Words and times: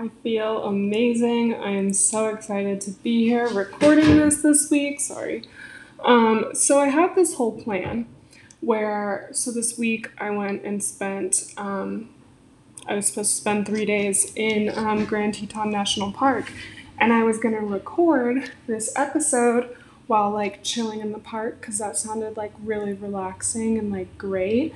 I 0.00 0.08
feel 0.22 0.64
amazing. 0.64 1.54
I 1.54 1.72
am 1.72 1.92
so 1.92 2.28
excited 2.28 2.80
to 2.82 2.90
be 2.90 3.26
here 3.26 3.46
recording 3.50 4.16
this 4.16 4.40
this 4.40 4.70
week. 4.70 4.98
Sorry. 4.98 5.44
Um, 6.02 6.54
so 6.54 6.78
I 6.78 6.88
had 6.88 7.14
this 7.14 7.34
whole 7.34 7.60
plan 7.60 8.06
where, 8.62 9.28
so 9.32 9.50
this 9.50 9.76
week 9.76 10.10
I 10.16 10.30
went 10.30 10.64
and 10.64 10.82
spent, 10.82 11.52
um, 11.58 12.08
I 12.88 12.94
was 12.94 13.08
supposed 13.08 13.32
to 13.32 13.36
spend 13.36 13.66
three 13.66 13.84
days 13.84 14.32
in 14.36 14.70
um, 14.70 15.04
Grand 15.04 15.34
Teton 15.34 15.70
National 15.70 16.12
Park, 16.12 16.50
and 16.96 17.12
I 17.12 17.22
was 17.22 17.36
going 17.36 17.54
to 17.54 17.60
record 17.60 18.52
this 18.66 18.90
episode 18.96 19.76
while 20.06 20.30
like 20.30 20.64
chilling 20.64 21.00
in 21.00 21.12
the 21.12 21.18
park 21.18 21.60
because 21.60 21.76
that 21.76 21.98
sounded 21.98 22.38
like 22.38 22.54
really 22.64 22.94
relaxing 22.94 23.76
and 23.76 23.92
like 23.92 24.16
great. 24.16 24.72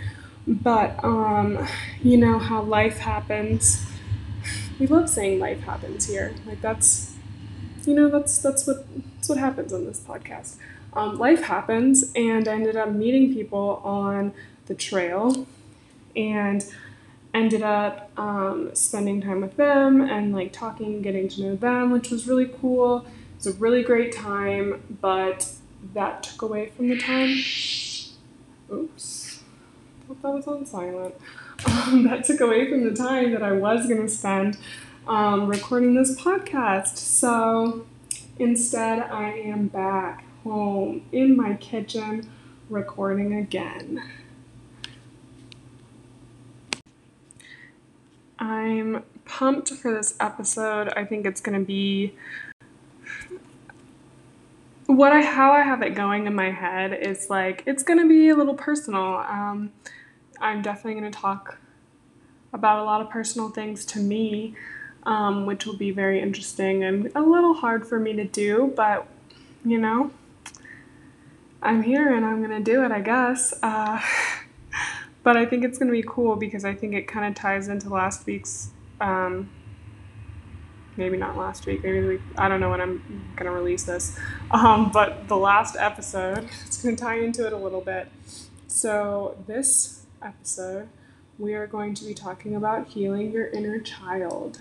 But 0.46 1.02
um, 1.02 1.66
you 2.02 2.18
know 2.18 2.38
how 2.38 2.60
life 2.60 2.98
happens. 2.98 3.87
We 4.78 4.87
love 4.87 5.09
saying 5.09 5.38
life 5.38 5.60
happens 5.60 6.06
here. 6.06 6.34
Like 6.46 6.60
that's 6.60 7.15
you 7.84 7.95
know 7.95 8.09
that's 8.09 8.38
that's 8.38 8.66
what 8.66 8.87
that's 9.16 9.28
what 9.28 9.38
happens 9.38 9.73
on 9.73 9.84
this 9.84 10.01
podcast. 10.01 10.56
Um, 10.92 11.19
life 11.19 11.42
happens, 11.42 12.12
and 12.15 12.46
I 12.46 12.55
ended 12.55 12.77
up 12.77 12.91
meeting 12.92 13.34
people 13.34 13.80
on 13.84 14.32
the 14.66 14.74
trail, 14.74 15.46
and 16.16 16.65
ended 17.32 17.62
up 17.62 18.10
um, 18.16 18.74
spending 18.74 19.20
time 19.20 19.41
with 19.41 19.56
them 19.56 20.01
and 20.01 20.32
like 20.32 20.52
talking, 20.52 21.02
getting 21.02 21.29
to 21.29 21.43
know 21.43 21.56
them, 21.56 21.90
which 21.90 22.10
was 22.10 22.29
really 22.29 22.46
cool. 22.60 23.01
It 23.01 23.45
was 23.45 23.46
a 23.49 23.52
really 23.54 23.82
great 23.82 24.12
time, 24.12 24.96
but 25.01 25.52
that 25.95 26.23
took 26.23 26.43
away 26.43 26.68
from 26.68 26.88
the 26.88 26.99
time. 26.99 27.37
Oops 28.73 29.24
I 30.04 30.06
thought 30.06 30.23
that 30.23 30.30
was 30.34 30.46
on 30.46 30.66
silent. 30.66 31.15
Um, 31.66 32.04
that 32.09 32.24
took 32.24 32.40
away 32.40 32.68
from 32.70 32.84
the 32.84 32.95
time 32.95 33.32
that 33.32 33.43
I 33.43 33.52
was 33.52 33.87
going 33.87 34.02
to 34.02 34.09
spend 34.09 34.59
um, 35.07 35.46
recording 35.46 35.95
this 35.95 36.18
podcast. 36.21 36.96
So 36.96 37.87
instead, 38.38 39.01
I 39.01 39.30
am 39.30 39.68
back 39.68 40.24
home 40.43 41.04
in 41.12 41.37
my 41.37 41.54
kitchen 41.54 42.30
recording 42.68 43.34
again. 43.34 44.02
I'm 48.38 49.04
pumped 49.24 49.71
for 49.71 49.93
this 49.93 50.16
episode. 50.21 50.93
I 50.96 51.04
think 51.04 51.26
it's 51.26 51.40
going 51.40 51.59
to 51.59 51.65
be 51.65 52.15
what 54.87 55.12
I 55.12 55.23
how 55.23 55.52
I 55.52 55.62
have 55.62 55.82
it 55.82 55.95
going 55.95 56.26
in 56.26 56.34
my 56.34 56.51
head 56.51 56.93
is 56.93 57.30
like 57.30 57.62
it's 57.66 57.82
gonna 57.82 58.06
be 58.06 58.28
a 58.28 58.37
little 58.37 58.54
personal. 58.54 59.24
Um, 59.28 59.73
I'm 60.45 60.60
definitely 60.60 61.00
gonna 61.00 61.10
talk 61.10 61.59
about 62.52 62.78
a 62.78 62.84
lot 62.84 63.00
of 63.00 63.09
personal 63.09 63.48
things 63.48 63.87
to 63.87 63.98
me, 63.98 64.54
um, 65.04 65.47
which 65.47 65.64
will 65.64 65.76
be 65.76 65.91
very 65.91 66.20
interesting 66.20 66.84
and 66.84 67.10
a 67.14 67.22
little 67.22 67.54
hard 67.54 67.87
for 67.87 67.98
me 67.98 68.12
to 68.12 68.25
do, 68.25 68.72
but 68.76 69.09
you 69.65 69.78
know, 69.78 70.10
I'm 71.62 71.82
here 71.82 72.15
and 72.15 72.26
I'm 72.26 72.42
gonna 72.42 72.60
do 72.60 72.84
it, 72.84 72.92
I 72.92 73.00
guess. 73.00 73.54
Uh, 73.62 74.03
but 75.22 75.38
I 75.38 75.47
think 75.47 75.65
it's 75.65 75.78
gonna 75.78 75.91
be 75.91 76.04
cool 76.06 76.37
because 76.37 76.62
I 76.62 76.75
think 76.75 76.92
it 76.92 77.09
kind 77.09 77.26
of 77.26 77.34
ties 77.34 77.69
into 77.69 77.88
last 77.88 78.26
week's. 78.26 78.69
Um, 79.00 79.48
maybe 80.97 81.16
not 81.16 81.37
last 81.38 81.66
week, 81.66 81.82
maybe 81.82 82.06
week, 82.06 82.20
I 82.37 82.48
don't 82.48 82.60
know 82.60 82.70
when 82.70 82.81
I'm 82.81 82.98
going 83.34 83.47
to 83.47 83.50
release 83.50 83.82
this. 83.82 84.16
Um, 84.50 84.92
but 84.92 85.26
the 85.26 85.37
last 85.37 85.75
episode, 85.76 86.49
it's 86.66 86.81
going 86.81 86.94
to 86.94 87.03
tie 87.03 87.19
into 87.19 87.44
it 87.44 87.53
a 87.53 87.56
little 87.56 87.81
bit. 87.81 88.09
So, 88.69 89.37
this 89.49 90.03
episode, 90.25 90.89
we 91.39 91.55
are 91.55 91.67
going 91.67 91.95
to 91.95 92.05
be 92.05 92.15
talking 92.15 92.55
about 92.55 92.89
healing 92.89 93.33
your 93.33 93.49
inner 93.49 93.79
child. 93.79 94.61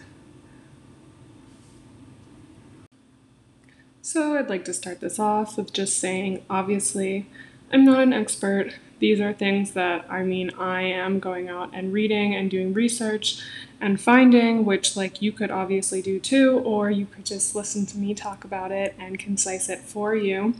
So, 4.01 4.37
I'd 4.37 4.49
like 4.49 4.65
to 4.65 4.73
start 4.73 4.99
this 4.99 5.17
off 5.17 5.55
with 5.55 5.71
just 5.71 5.97
saying 5.97 6.43
obviously, 6.49 7.27
I'm 7.71 7.85
not 7.85 8.01
an 8.01 8.13
expert. 8.13 8.75
These 8.99 9.19
are 9.19 9.33
things 9.33 9.71
that 9.73 10.05
I 10.09 10.23
mean, 10.23 10.51
I 10.59 10.83
am 10.83 11.19
going 11.19 11.49
out 11.49 11.71
and 11.73 11.93
reading 11.93 12.35
and 12.35 12.51
doing 12.51 12.73
research 12.73 13.41
and 13.81 13.99
finding, 13.99 14.65
which 14.65 14.95
like 14.95 15.21
you 15.21 15.31
could 15.31 15.51
obviously 15.51 16.01
do 16.01 16.19
too, 16.19 16.59
or 16.59 16.91
you 16.91 17.05
could 17.05 17.25
just 17.25 17.55
listen 17.55 17.85
to 17.87 17.97
me 17.97 18.13
talk 18.13 18.43
about 18.43 18.71
it 18.71 18.95
and 18.99 19.19
concise 19.19 19.69
it 19.69 19.79
for 19.79 20.15
you, 20.15 20.55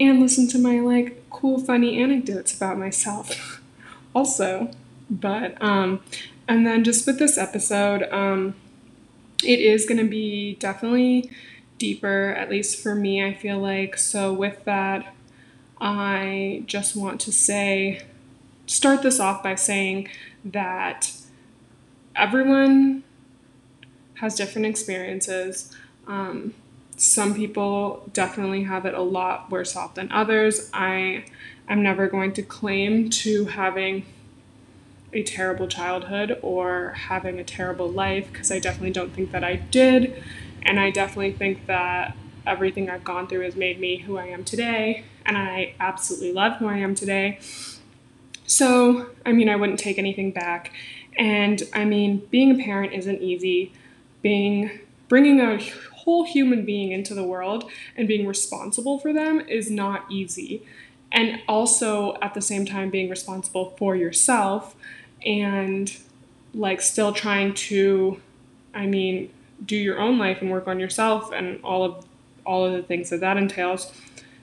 and 0.00 0.20
listen 0.20 0.48
to 0.48 0.58
my 0.58 0.80
like 0.80 1.28
cool, 1.30 1.58
funny 1.58 2.00
anecdotes 2.02 2.54
about 2.54 2.78
myself 2.78 3.60
also. 4.14 4.70
But 5.10 5.60
um, 5.62 6.02
and 6.48 6.66
then 6.66 6.84
just 6.84 7.06
with 7.06 7.18
this 7.18 7.36
episode, 7.36 8.04
um, 8.10 8.54
it 9.44 9.60
is 9.60 9.84
going 9.86 9.98
to 9.98 10.08
be 10.08 10.54
definitely 10.54 11.30
deeper, 11.78 12.34
at 12.36 12.50
least 12.50 12.82
for 12.82 12.94
me. 12.94 13.24
I 13.24 13.34
feel 13.34 13.58
like 13.58 13.98
so. 13.98 14.32
With 14.32 14.64
that, 14.64 15.14
I 15.80 16.62
just 16.66 16.96
want 16.96 17.20
to 17.22 17.32
say, 17.32 18.02
start 18.66 19.02
this 19.02 19.20
off 19.20 19.42
by 19.42 19.54
saying 19.54 20.08
that 20.44 21.12
everyone 22.16 23.02
has 24.14 24.34
different 24.36 24.66
experiences. 24.66 25.74
Um, 26.06 26.54
some 26.96 27.34
people 27.34 28.08
definitely 28.12 28.62
have 28.64 28.86
it 28.86 28.94
a 28.94 29.02
lot 29.02 29.50
worse 29.50 29.74
off 29.74 29.94
than 29.94 30.10
others. 30.12 30.70
I 30.72 31.24
am 31.72 31.82
never 31.82 32.06
going 32.06 32.32
to 32.34 32.42
claim 32.42 33.10
to 33.10 33.46
having 33.46 34.04
a 35.12 35.22
terrible 35.22 35.68
childhood 35.68 36.38
or 36.42 36.90
having 36.90 37.38
a 37.38 37.44
terrible 37.44 37.88
life 37.88 38.32
because 38.32 38.50
I 38.50 38.58
definitely 38.58 38.92
don't 38.92 39.12
think 39.12 39.30
that 39.32 39.44
I 39.44 39.56
did. 39.56 40.22
And 40.62 40.80
I 40.80 40.90
definitely 40.90 41.32
think 41.32 41.66
that 41.66 42.16
everything 42.46 42.88
I've 42.88 43.04
gone 43.04 43.26
through 43.26 43.42
has 43.42 43.56
made 43.56 43.78
me 43.78 43.98
who 43.98 44.16
I 44.16 44.26
am 44.26 44.44
today. 44.44 45.04
And 45.26 45.36
I 45.36 45.74
absolutely 45.78 46.32
love 46.32 46.56
who 46.56 46.66
I 46.66 46.78
am 46.78 46.94
today. 46.94 47.38
So, 48.46 49.10
I 49.24 49.32
mean, 49.32 49.48
I 49.48 49.56
wouldn't 49.56 49.78
take 49.78 49.98
anything 49.98 50.30
back. 50.30 50.72
And 51.16 51.62
I 51.74 51.84
mean, 51.84 52.26
being 52.30 52.58
a 52.58 52.62
parent 52.62 52.92
isn't 52.92 53.20
easy. 53.20 53.72
Being 54.22 54.80
bringing 55.08 55.40
a 55.40 55.62
whole 55.94 56.24
human 56.24 56.64
being 56.64 56.90
into 56.90 57.14
the 57.14 57.22
world 57.22 57.70
and 57.96 58.08
being 58.08 58.26
responsible 58.26 58.98
for 58.98 59.12
them 59.12 59.40
is 59.40 59.70
not 59.70 60.10
easy. 60.10 60.66
And 61.12 61.42
also 61.46 62.16
at 62.22 62.34
the 62.34 62.40
same 62.40 62.64
time 62.64 62.90
being 62.90 63.10
responsible 63.10 63.74
for 63.76 63.94
yourself 63.94 64.74
and 65.24 65.94
like 66.54 66.80
still 66.80 67.12
trying 67.12 67.54
to 67.54 68.20
I 68.74 68.86
mean, 68.86 69.30
do 69.64 69.76
your 69.76 70.00
own 70.00 70.18
life 70.18 70.40
and 70.40 70.50
work 70.50 70.66
on 70.66 70.80
yourself 70.80 71.30
and 71.32 71.62
all 71.62 71.84
of 71.84 72.06
all 72.44 72.64
of 72.64 72.72
the 72.72 72.82
things 72.82 73.10
that 73.10 73.20
that 73.20 73.36
entails. 73.36 73.92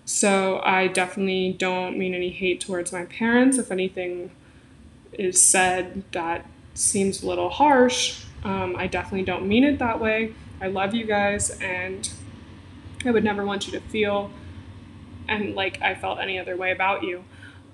So 0.05 0.61
I 0.63 0.87
definitely 0.87 1.53
don't 1.53 1.97
mean 1.97 2.13
any 2.13 2.29
hate 2.29 2.61
towards 2.61 2.91
my 2.91 3.05
parents. 3.05 3.57
If 3.57 3.71
anything 3.71 4.31
is 5.13 5.41
said 5.41 6.03
that 6.13 6.45
seems 6.73 7.21
a 7.21 7.27
little 7.27 7.49
harsh. 7.49 8.23
Um, 8.43 8.75
I 8.77 8.87
definitely 8.87 9.25
don't 9.25 9.47
mean 9.47 9.63
it 9.63 9.79
that 9.79 9.99
way. 9.99 10.33
I 10.61 10.67
love 10.67 10.93
you 10.93 11.05
guys, 11.05 11.49
and 11.61 12.09
I 13.05 13.11
would 13.11 13.23
never 13.23 13.45
want 13.45 13.67
you 13.67 13.73
to 13.73 13.81
feel 13.81 14.31
and 15.29 15.55
like 15.55 15.81
I 15.81 15.95
felt 15.95 16.19
any 16.19 16.37
other 16.39 16.57
way 16.57 16.71
about 16.71 17.03
you. 17.03 17.23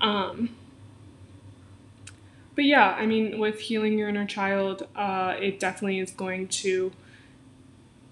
Um, 0.02 0.56
but 2.56 2.66
yeah, 2.66 2.96
I 2.98 3.06
mean, 3.06 3.40
with 3.40 3.60
healing 3.60 3.98
your 3.98 4.10
inner 4.10 4.26
child, 4.26 4.88
uh, 4.96 5.36
it 5.40 5.60
definitely 5.60 6.00
is 6.00 6.12
going 6.12 6.47
to 6.47 6.91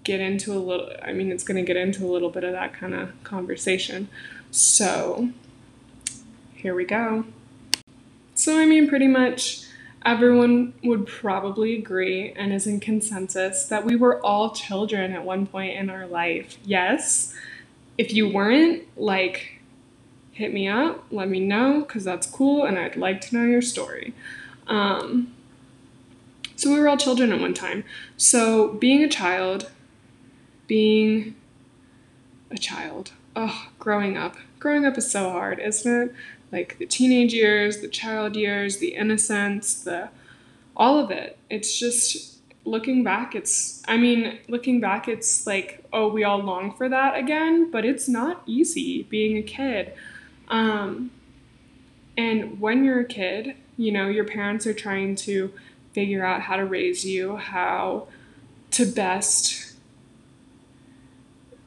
get 0.02 0.20
into 0.20 0.52
a 0.52 0.60
little, 0.60 0.90
I 1.02 1.12
mean, 1.12 1.32
it's 1.32 1.44
going 1.44 1.56
to 1.56 1.62
get 1.62 1.76
into 1.76 2.04
a 2.04 2.10
little 2.10 2.28
bit 2.28 2.44
of 2.44 2.52
that 2.52 2.74
kind 2.74 2.94
of 2.94 3.10
conversation. 3.24 4.08
So 4.50 5.30
here 6.54 6.74
we 6.74 6.84
go. 6.84 7.24
So, 8.34 8.58
I 8.58 8.66
mean, 8.66 8.86
pretty 8.88 9.08
much 9.08 9.66
everyone 10.04 10.74
would 10.82 11.06
probably 11.06 11.78
agree 11.78 12.32
and 12.32 12.52
is 12.52 12.66
in 12.66 12.80
consensus 12.80 13.64
that 13.66 13.86
we 13.86 13.96
were 13.96 14.20
all 14.20 14.50
children 14.50 15.12
at 15.12 15.24
one 15.24 15.46
point 15.46 15.74
in 15.76 15.88
our 15.88 16.06
life. 16.06 16.58
Yes. 16.64 17.34
If 17.96 18.12
you 18.12 18.28
weren't, 18.28 18.82
like, 18.96 19.60
hit 20.32 20.52
me 20.52 20.68
up, 20.68 21.04
let 21.10 21.28
me 21.28 21.40
know, 21.40 21.80
because 21.80 22.04
that's 22.04 22.26
cool 22.26 22.64
and 22.64 22.78
I'd 22.78 22.96
like 22.96 23.20
to 23.22 23.36
know 23.36 23.44
your 23.44 23.62
story. 23.62 24.14
Um, 24.66 25.32
so 26.56 26.72
we 26.72 26.80
were 26.80 26.88
all 26.88 26.96
children 26.96 27.32
at 27.32 27.40
one 27.40 27.54
time. 27.54 27.84
So 28.16 28.72
being 28.74 29.02
a 29.02 29.08
child, 29.08 29.70
being 30.66 31.34
a 32.50 32.58
child, 32.58 33.12
oh, 33.36 33.68
growing 33.78 34.16
up. 34.16 34.36
Growing 34.58 34.86
up 34.86 34.96
is 34.96 35.10
so 35.10 35.30
hard, 35.30 35.58
isn't 35.58 36.02
it? 36.02 36.14
like 36.54 36.78
the 36.78 36.86
teenage 36.86 37.34
years, 37.34 37.80
the 37.80 37.88
child 37.88 38.36
years, 38.36 38.78
the 38.78 38.94
innocence, 38.94 39.74
the 39.74 40.08
all 40.76 41.00
of 41.00 41.10
it. 41.10 41.36
It's 41.50 41.76
just 41.76 42.33
looking 42.64 43.04
back, 43.04 43.34
it's 43.34 43.82
I 43.86 43.96
mean, 43.96 44.38
looking 44.48 44.80
back 44.80 45.08
it's 45.08 45.46
like, 45.46 45.84
oh, 45.92 46.08
we 46.08 46.24
all 46.24 46.38
long 46.38 46.74
for 46.74 46.88
that 46.88 47.16
again, 47.16 47.70
but 47.70 47.84
it's 47.84 48.08
not 48.08 48.42
easy 48.46 49.04
being 49.04 49.36
a 49.36 49.42
kid. 49.42 49.92
Um 50.48 51.10
and 52.16 52.60
when 52.60 52.84
you're 52.84 53.00
a 53.00 53.04
kid, 53.04 53.56
you 53.76 53.90
know, 53.90 54.08
your 54.08 54.24
parents 54.24 54.66
are 54.66 54.74
trying 54.74 55.16
to 55.16 55.52
figure 55.92 56.24
out 56.24 56.42
how 56.42 56.56
to 56.56 56.64
raise 56.64 57.04
you, 57.04 57.36
how 57.36 58.08
to 58.72 58.86
best 58.86 59.74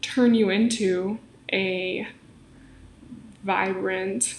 turn 0.02 0.34
you 0.34 0.50
into 0.50 1.20
a 1.52 2.08
vibrant 3.44 4.36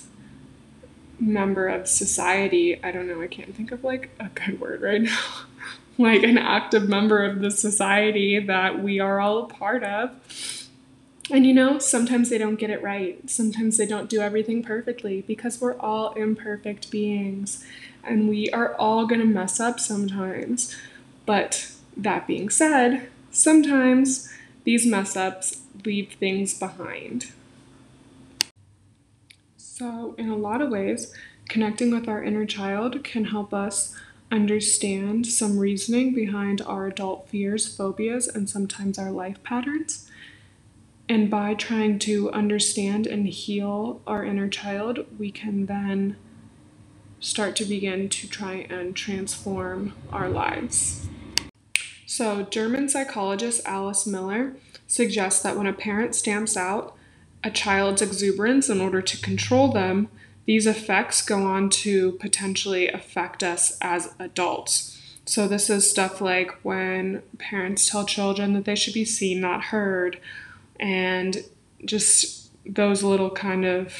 member 1.20 1.68
of 1.68 1.88
society. 1.88 2.82
I 2.82 2.92
don't 2.92 3.08
know, 3.08 3.20
I 3.20 3.26
can't 3.26 3.54
think 3.54 3.72
of 3.72 3.84
like 3.84 4.10
a 4.20 4.28
good 4.28 4.60
word 4.60 4.82
right 4.82 5.02
now. 5.02 5.18
like 6.00 6.22
an 6.22 6.38
active 6.38 6.88
member 6.88 7.24
of 7.24 7.40
the 7.40 7.50
society 7.50 8.38
that 8.38 8.82
we 8.82 9.00
are 9.00 9.20
all 9.20 9.38
a 9.42 9.46
part 9.46 9.82
of. 9.82 10.12
And 11.30 11.44
you 11.44 11.52
know, 11.52 11.78
sometimes 11.78 12.30
they 12.30 12.38
don't 12.38 12.56
get 12.56 12.70
it 12.70 12.82
right. 12.82 13.28
Sometimes 13.28 13.76
they 13.76 13.86
don't 13.86 14.08
do 14.08 14.20
everything 14.20 14.62
perfectly 14.62 15.22
because 15.22 15.60
we're 15.60 15.76
all 15.78 16.12
imperfect 16.14 16.90
beings 16.90 17.64
and 18.02 18.28
we 18.28 18.48
are 18.50 18.74
all 18.74 19.06
going 19.06 19.20
to 19.20 19.26
mess 19.26 19.60
up 19.60 19.78
sometimes. 19.78 20.74
But 21.26 21.72
that 21.96 22.26
being 22.26 22.48
said, 22.48 23.08
sometimes 23.30 24.32
these 24.64 24.86
mess 24.86 25.16
ups 25.16 25.62
leave 25.84 26.12
things 26.12 26.58
behind. 26.58 27.32
So, 29.56 30.14
in 30.16 30.28
a 30.28 30.36
lot 30.36 30.62
of 30.62 30.70
ways, 30.70 31.12
connecting 31.48 31.90
with 31.90 32.08
our 32.08 32.22
inner 32.22 32.46
child 32.46 33.04
can 33.04 33.26
help 33.26 33.52
us 33.52 33.94
understand 34.30 35.26
some 35.26 35.58
reasoning 35.58 36.14
behind 36.14 36.60
our 36.62 36.86
adult 36.86 37.28
fears, 37.28 37.66
phobias, 37.74 38.28
and 38.28 38.48
sometimes 38.48 38.98
our 38.98 39.10
life 39.10 39.42
patterns. 39.42 40.10
And 41.08 41.30
by 41.30 41.54
trying 41.54 41.98
to 42.00 42.30
understand 42.32 43.06
and 43.06 43.26
heal 43.26 44.02
our 44.06 44.24
inner 44.24 44.48
child, 44.48 45.06
we 45.18 45.30
can 45.30 45.66
then 45.66 46.16
start 47.20 47.56
to 47.56 47.64
begin 47.64 48.08
to 48.10 48.28
try 48.28 48.66
and 48.68 48.94
transform 48.94 49.94
our 50.12 50.28
lives. 50.28 51.06
So, 52.06 52.42
German 52.42 52.88
psychologist 52.88 53.62
Alice 53.64 54.06
Miller 54.06 54.54
suggests 54.86 55.42
that 55.42 55.56
when 55.56 55.66
a 55.66 55.72
parent 55.72 56.14
stamps 56.14 56.56
out 56.56 56.94
a 57.42 57.50
child's 57.50 58.02
exuberance 58.02 58.68
in 58.68 58.80
order 58.80 59.00
to 59.00 59.20
control 59.20 59.68
them, 59.68 60.08
these 60.48 60.66
effects 60.66 61.20
go 61.20 61.42
on 61.44 61.68
to 61.68 62.12
potentially 62.12 62.88
affect 62.88 63.42
us 63.42 63.76
as 63.82 64.14
adults. 64.18 64.98
So, 65.26 65.46
this 65.46 65.68
is 65.68 65.90
stuff 65.90 66.22
like 66.22 66.52
when 66.62 67.22
parents 67.36 67.90
tell 67.90 68.06
children 68.06 68.54
that 68.54 68.64
they 68.64 68.74
should 68.74 68.94
be 68.94 69.04
seen, 69.04 69.42
not 69.42 69.64
heard, 69.64 70.18
and 70.80 71.44
just 71.84 72.50
those 72.64 73.02
little 73.02 73.30
kind 73.30 73.66
of 73.66 73.92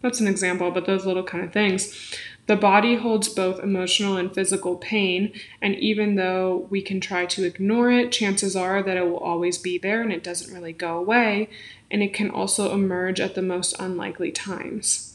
that's 0.00 0.18
an 0.18 0.26
example, 0.26 0.72
but 0.72 0.86
those 0.86 1.06
little 1.06 1.22
kind 1.22 1.44
of 1.44 1.52
things. 1.52 2.12
The 2.48 2.56
body 2.56 2.96
holds 2.96 3.28
both 3.28 3.60
emotional 3.60 4.16
and 4.16 4.34
physical 4.34 4.74
pain, 4.74 5.32
and 5.60 5.76
even 5.76 6.16
though 6.16 6.66
we 6.68 6.82
can 6.82 7.00
try 7.00 7.26
to 7.26 7.44
ignore 7.44 7.92
it, 7.92 8.10
chances 8.10 8.56
are 8.56 8.82
that 8.82 8.96
it 8.96 9.08
will 9.08 9.18
always 9.18 9.56
be 9.56 9.78
there 9.78 10.02
and 10.02 10.12
it 10.12 10.24
doesn't 10.24 10.52
really 10.52 10.72
go 10.72 10.98
away, 10.98 11.48
and 11.92 12.02
it 12.02 12.12
can 12.12 12.28
also 12.28 12.74
emerge 12.74 13.20
at 13.20 13.36
the 13.36 13.42
most 13.42 13.76
unlikely 13.78 14.32
times. 14.32 15.11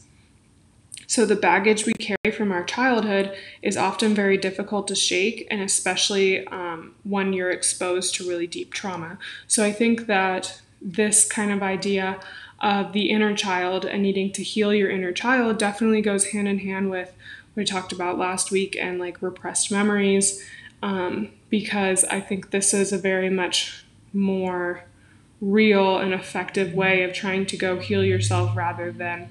So, 1.08 1.24
the 1.24 1.36
baggage 1.36 1.86
we 1.86 1.94
carry 1.94 2.36
from 2.36 2.52
our 2.52 2.62
childhood 2.62 3.34
is 3.62 3.78
often 3.78 4.14
very 4.14 4.36
difficult 4.36 4.86
to 4.88 4.94
shake, 4.94 5.46
and 5.50 5.62
especially 5.62 6.46
um, 6.48 6.94
when 7.02 7.32
you're 7.32 7.50
exposed 7.50 8.14
to 8.16 8.28
really 8.28 8.46
deep 8.46 8.74
trauma. 8.74 9.18
So, 9.46 9.64
I 9.64 9.72
think 9.72 10.06
that 10.06 10.60
this 10.82 11.26
kind 11.26 11.50
of 11.50 11.62
idea 11.62 12.20
of 12.60 12.92
the 12.92 13.08
inner 13.08 13.34
child 13.34 13.86
and 13.86 14.02
needing 14.02 14.32
to 14.32 14.42
heal 14.42 14.74
your 14.74 14.90
inner 14.90 15.12
child 15.12 15.58
definitely 15.58 16.02
goes 16.02 16.26
hand 16.26 16.46
in 16.46 16.58
hand 16.58 16.90
with 16.90 17.08
what 17.08 17.62
we 17.62 17.64
talked 17.64 17.92
about 17.92 18.18
last 18.18 18.50
week 18.50 18.76
and 18.78 18.98
like 18.98 19.22
repressed 19.22 19.70
memories 19.70 20.44
um, 20.82 21.30
because 21.48 22.04
I 22.04 22.20
think 22.20 22.50
this 22.50 22.74
is 22.74 22.92
a 22.92 22.98
very 22.98 23.30
much 23.30 23.84
more 24.12 24.84
real 25.40 25.98
and 25.98 26.12
effective 26.12 26.74
way 26.74 27.02
of 27.02 27.12
trying 27.12 27.46
to 27.46 27.56
go 27.56 27.78
heal 27.78 28.04
yourself 28.04 28.56
rather 28.56 28.90
than 28.92 29.28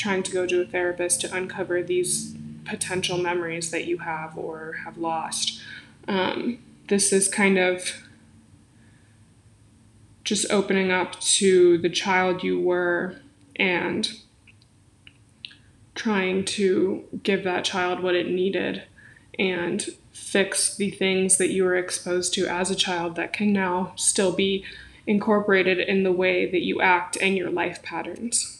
trying 0.00 0.22
to 0.22 0.32
go 0.32 0.46
to 0.46 0.62
a 0.62 0.66
therapist 0.66 1.20
to 1.20 1.34
uncover 1.34 1.82
these 1.82 2.34
potential 2.64 3.18
memories 3.18 3.70
that 3.70 3.84
you 3.86 3.98
have 3.98 4.36
or 4.36 4.78
have 4.84 4.96
lost. 4.96 5.60
Um, 6.08 6.58
this 6.88 7.12
is 7.12 7.28
kind 7.28 7.58
of 7.58 8.02
just 10.24 10.50
opening 10.50 10.90
up 10.90 11.20
to 11.20 11.78
the 11.78 11.90
child 11.90 12.42
you 12.42 12.58
were 12.58 13.16
and 13.56 14.10
trying 15.94 16.44
to 16.46 17.04
give 17.22 17.44
that 17.44 17.64
child 17.64 18.00
what 18.00 18.14
it 18.14 18.28
needed 18.28 18.82
and 19.38 19.86
fix 20.12 20.76
the 20.76 20.90
things 20.90 21.36
that 21.36 21.50
you 21.50 21.64
were 21.64 21.76
exposed 21.76 22.32
to 22.34 22.46
as 22.46 22.70
a 22.70 22.74
child 22.74 23.16
that 23.16 23.32
can 23.32 23.52
now 23.52 23.92
still 23.96 24.32
be 24.32 24.64
incorporated 25.06 25.78
in 25.78 26.04
the 26.04 26.12
way 26.12 26.50
that 26.50 26.62
you 26.62 26.80
act 26.80 27.18
and 27.20 27.36
your 27.36 27.50
life 27.50 27.82
patterns. 27.82 28.59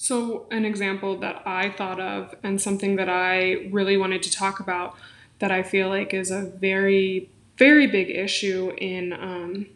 So, 0.00 0.46
an 0.52 0.64
example 0.64 1.18
that 1.18 1.42
I 1.44 1.70
thought 1.70 1.98
of 1.98 2.32
and 2.44 2.62
something 2.62 2.94
that 2.96 3.08
I 3.08 3.68
really 3.72 3.96
wanted 3.96 4.22
to 4.22 4.30
talk 4.30 4.60
about 4.60 4.94
that 5.40 5.50
I 5.50 5.64
feel 5.64 5.88
like 5.88 6.14
is 6.14 6.30
a 6.30 6.42
very, 6.42 7.30
very 7.56 7.88
big 7.88 8.08
issue 8.08 8.70
in 8.78 9.12
um, 9.12 9.66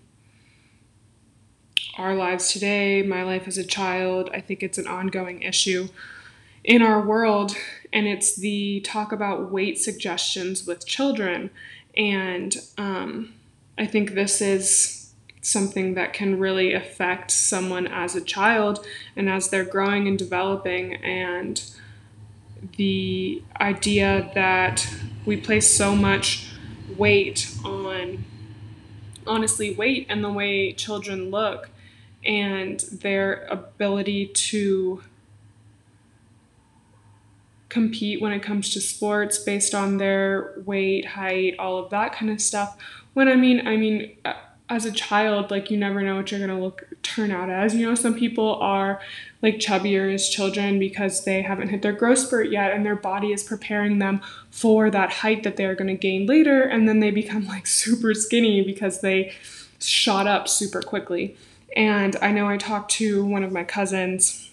our 1.98 2.14
lives 2.14 2.52
today, 2.52 3.02
my 3.02 3.24
life 3.24 3.48
as 3.48 3.58
a 3.58 3.64
child. 3.64 4.30
I 4.32 4.40
think 4.40 4.62
it's 4.62 4.78
an 4.78 4.86
ongoing 4.86 5.42
issue 5.42 5.88
in 6.62 6.82
our 6.82 7.00
world, 7.04 7.56
and 7.92 8.06
it's 8.06 8.36
the 8.36 8.80
talk 8.82 9.10
about 9.10 9.50
weight 9.50 9.76
suggestions 9.76 10.64
with 10.64 10.86
children. 10.86 11.50
And 11.96 12.56
um, 12.78 13.34
I 13.76 13.86
think 13.86 14.12
this 14.12 14.40
is 14.40 15.01
something 15.42 15.94
that 15.94 16.12
can 16.12 16.38
really 16.38 16.72
affect 16.72 17.30
someone 17.30 17.86
as 17.88 18.14
a 18.14 18.20
child 18.20 18.86
and 19.16 19.28
as 19.28 19.48
they're 19.48 19.64
growing 19.64 20.06
and 20.08 20.18
developing. 20.18 20.94
And 20.94 21.62
the 22.76 23.42
idea 23.60 24.30
that 24.34 24.88
we 25.26 25.36
place 25.36 25.68
so 25.68 25.94
much 25.94 26.48
weight 26.96 27.52
on 27.64 28.24
honestly 29.26 29.74
weight 29.74 30.06
and 30.08 30.22
the 30.22 30.32
way 30.32 30.72
children 30.72 31.30
look 31.30 31.70
and 32.24 32.80
their 32.80 33.44
ability 33.46 34.26
to 34.26 35.02
compete 37.68 38.20
when 38.20 38.32
it 38.32 38.42
comes 38.42 38.70
to 38.70 38.80
sports 38.80 39.38
based 39.38 39.74
on 39.74 39.96
their 39.96 40.54
weight, 40.64 41.06
height, 41.06 41.56
all 41.58 41.78
of 41.78 41.90
that 41.90 42.12
kind 42.12 42.30
of 42.30 42.40
stuff. 42.40 42.76
When 43.14 43.28
I 43.28 43.34
mean, 43.34 43.66
I 43.66 43.76
mean, 43.76 44.16
uh, 44.24 44.34
as 44.72 44.86
a 44.86 44.90
child, 44.90 45.50
like 45.50 45.70
you 45.70 45.76
never 45.76 46.00
know 46.00 46.16
what 46.16 46.30
you're 46.30 46.40
gonna 46.40 46.58
look 46.58 46.84
turn 47.02 47.30
out 47.30 47.50
as. 47.50 47.74
You 47.74 47.86
know, 47.86 47.94
some 47.94 48.14
people 48.14 48.56
are 48.56 49.00
like 49.42 49.56
chubbier 49.56 50.12
as 50.12 50.28
children 50.30 50.78
because 50.78 51.24
they 51.24 51.42
haven't 51.42 51.68
hit 51.68 51.82
their 51.82 51.92
growth 51.92 52.20
spurt 52.20 52.50
yet, 52.50 52.72
and 52.72 52.84
their 52.84 52.96
body 52.96 53.32
is 53.32 53.44
preparing 53.44 53.98
them 53.98 54.22
for 54.50 54.90
that 54.90 55.12
height 55.12 55.42
that 55.42 55.56
they're 55.56 55.74
gonna 55.74 55.94
gain 55.94 56.26
later, 56.26 56.62
and 56.62 56.88
then 56.88 57.00
they 57.00 57.10
become 57.10 57.46
like 57.46 57.66
super 57.82 58.14
skinny 58.14 58.62
because 58.62 59.02
they 59.02 59.32
shot 59.78 60.26
up 60.26 60.48
super 60.48 60.80
quickly. 60.80 61.36
And 61.76 62.16
I 62.22 62.32
know 62.32 62.48
I 62.48 62.56
talked 62.56 62.90
to 62.92 63.24
one 63.24 63.44
of 63.44 63.52
my 63.52 63.64
cousins 63.64 64.50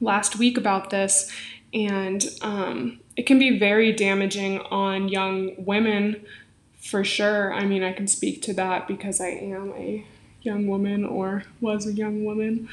last 0.00 0.36
week 0.36 0.58
about 0.58 0.90
this, 0.90 1.32
and 1.72 2.24
um, 2.42 3.00
it 3.16 3.22
can 3.22 3.38
be 3.38 3.58
very 3.58 3.92
damaging 3.92 4.60
on 4.60 5.08
young 5.08 5.54
women 5.64 6.24
for 6.88 7.04
sure. 7.04 7.52
I 7.52 7.66
mean, 7.66 7.82
I 7.82 7.92
can 7.92 8.08
speak 8.08 8.40
to 8.42 8.54
that 8.54 8.88
because 8.88 9.20
I 9.20 9.28
am 9.28 9.72
a 9.76 10.06
young 10.40 10.66
woman 10.66 11.04
or 11.04 11.44
was 11.60 11.86
a 11.86 11.92
young 11.92 12.24
woman. 12.24 12.68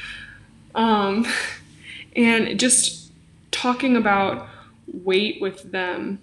Um, 0.74 1.26
and 2.16 2.58
just 2.60 3.12
talking 3.52 3.98
about 3.98 4.48
weight 4.88 5.42
with 5.42 5.72
them 5.72 6.22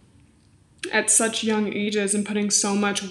at 0.90 1.11
such 1.11 1.44
young 1.44 1.72
ages 1.72 2.14
and 2.14 2.25
putting 2.25 2.50
so 2.50 2.75
much 2.75 3.04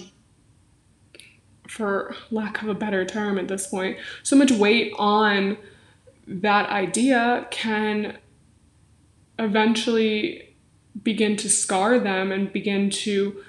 for 1.68 2.16
lack 2.30 2.60
of 2.62 2.68
a 2.68 2.74
better 2.74 3.04
term 3.04 3.38
at 3.38 3.48
this 3.48 3.68
point, 3.68 3.96
so 4.22 4.34
much 4.34 4.50
weight 4.50 4.92
on 4.98 5.56
that 6.26 6.68
idea 6.70 7.46
can 7.50 8.18
eventually 9.38 10.54
begin 11.02 11.36
to 11.36 11.48
scar 11.48 11.98
them 11.98 12.32
and 12.32 12.52
begin 12.52 12.90
to 12.90 13.42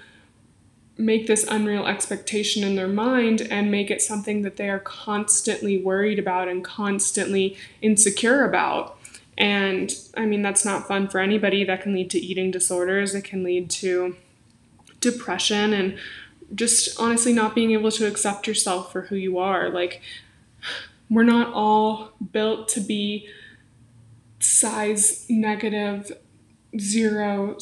make 0.98 1.28
this 1.28 1.44
unreal 1.50 1.86
expectation 1.88 2.64
in 2.64 2.76
their 2.76 2.88
mind 2.88 3.42
and 3.42 3.72
make 3.72 3.90
it 3.90 4.02
something 4.02 4.44
that 4.44 4.58
they 4.58 4.70
are 4.70 4.80
constantly 4.80 5.82
worried 5.82 6.20
about 6.20 6.48
and 6.48 6.64
constantly 6.64 7.58
insecure 7.82 8.46
about. 8.46 8.98
And 9.38 9.92
I 10.16 10.26
mean, 10.26 10.44
that's 10.44 10.64
not 10.64 10.88
fun 10.88 11.08
for 11.08 11.20
anybody. 11.20 11.64
That 11.64 11.82
can 11.82 11.94
lead 11.94 12.12
to 12.12 12.20
eating 12.20 12.52
disorders, 12.52 13.16
it 13.16 13.24
can 13.24 13.44
lead 13.44 13.70
to 13.72 14.16
depression 15.00 15.74
and 15.74 15.98
just 16.54 17.00
honestly 17.00 17.34
not 17.34 17.56
being 17.56 17.72
able 17.72 17.92
to 17.92 18.08
accept 18.08 18.48
yourself 18.48 18.92
for 18.92 19.04
who 19.04 19.16
you 19.16 19.40
are. 19.40 19.70
Like, 19.70 20.02
we're 21.10 21.24
not 21.24 21.52
all 21.54 22.12
built 22.32 22.70
to 22.70 22.80
be 22.80 23.28
size 24.40 25.26
negative 25.30 26.12
zero 26.80 27.58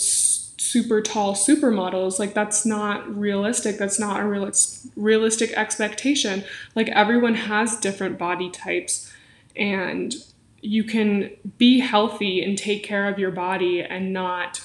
super 0.61 1.01
tall 1.01 1.33
supermodels. 1.33 2.19
Like 2.19 2.33
that's 2.33 2.65
not 2.65 3.13
realistic. 3.15 3.77
That's 3.77 3.99
not 3.99 4.19
a 4.19 4.25
real, 4.25 4.49
realistic 4.95 5.51
expectation. 5.53 6.43
Like 6.75 6.89
everyone 6.89 7.35
has 7.35 7.77
different 7.77 8.17
body 8.17 8.49
types 8.49 9.11
and 9.55 10.13
you 10.61 10.83
can 10.83 11.31
be 11.57 11.79
healthy 11.79 12.43
and 12.43 12.57
take 12.57 12.83
care 12.83 13.07
of 13.07 13.17
your 13.17 13.31
body 13.31 13.81
and 13.81 14.13
not 14.13 14.61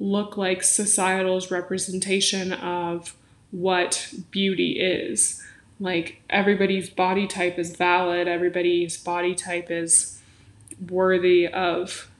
look 0.00 0.36
like 0.38 0.62
societal's 0.62 1.50
representation 1.50 2.52
of 2.52 3.14
what 3.50 4.14
beauty 4.30 4.80
is. 4.80 5.42
Like 5.78 6.22
everybody's 6.30 6.88
body 6.88 7.26
type 7.26 7.58
is 7.58 7.76
valid, 7.76 8.26
everybody's 8.26 8.96
body 8.96 9.34
type 9.34 9.70
is 9.70 10.20
worthy 10.88 11.46
of 11.46 12.10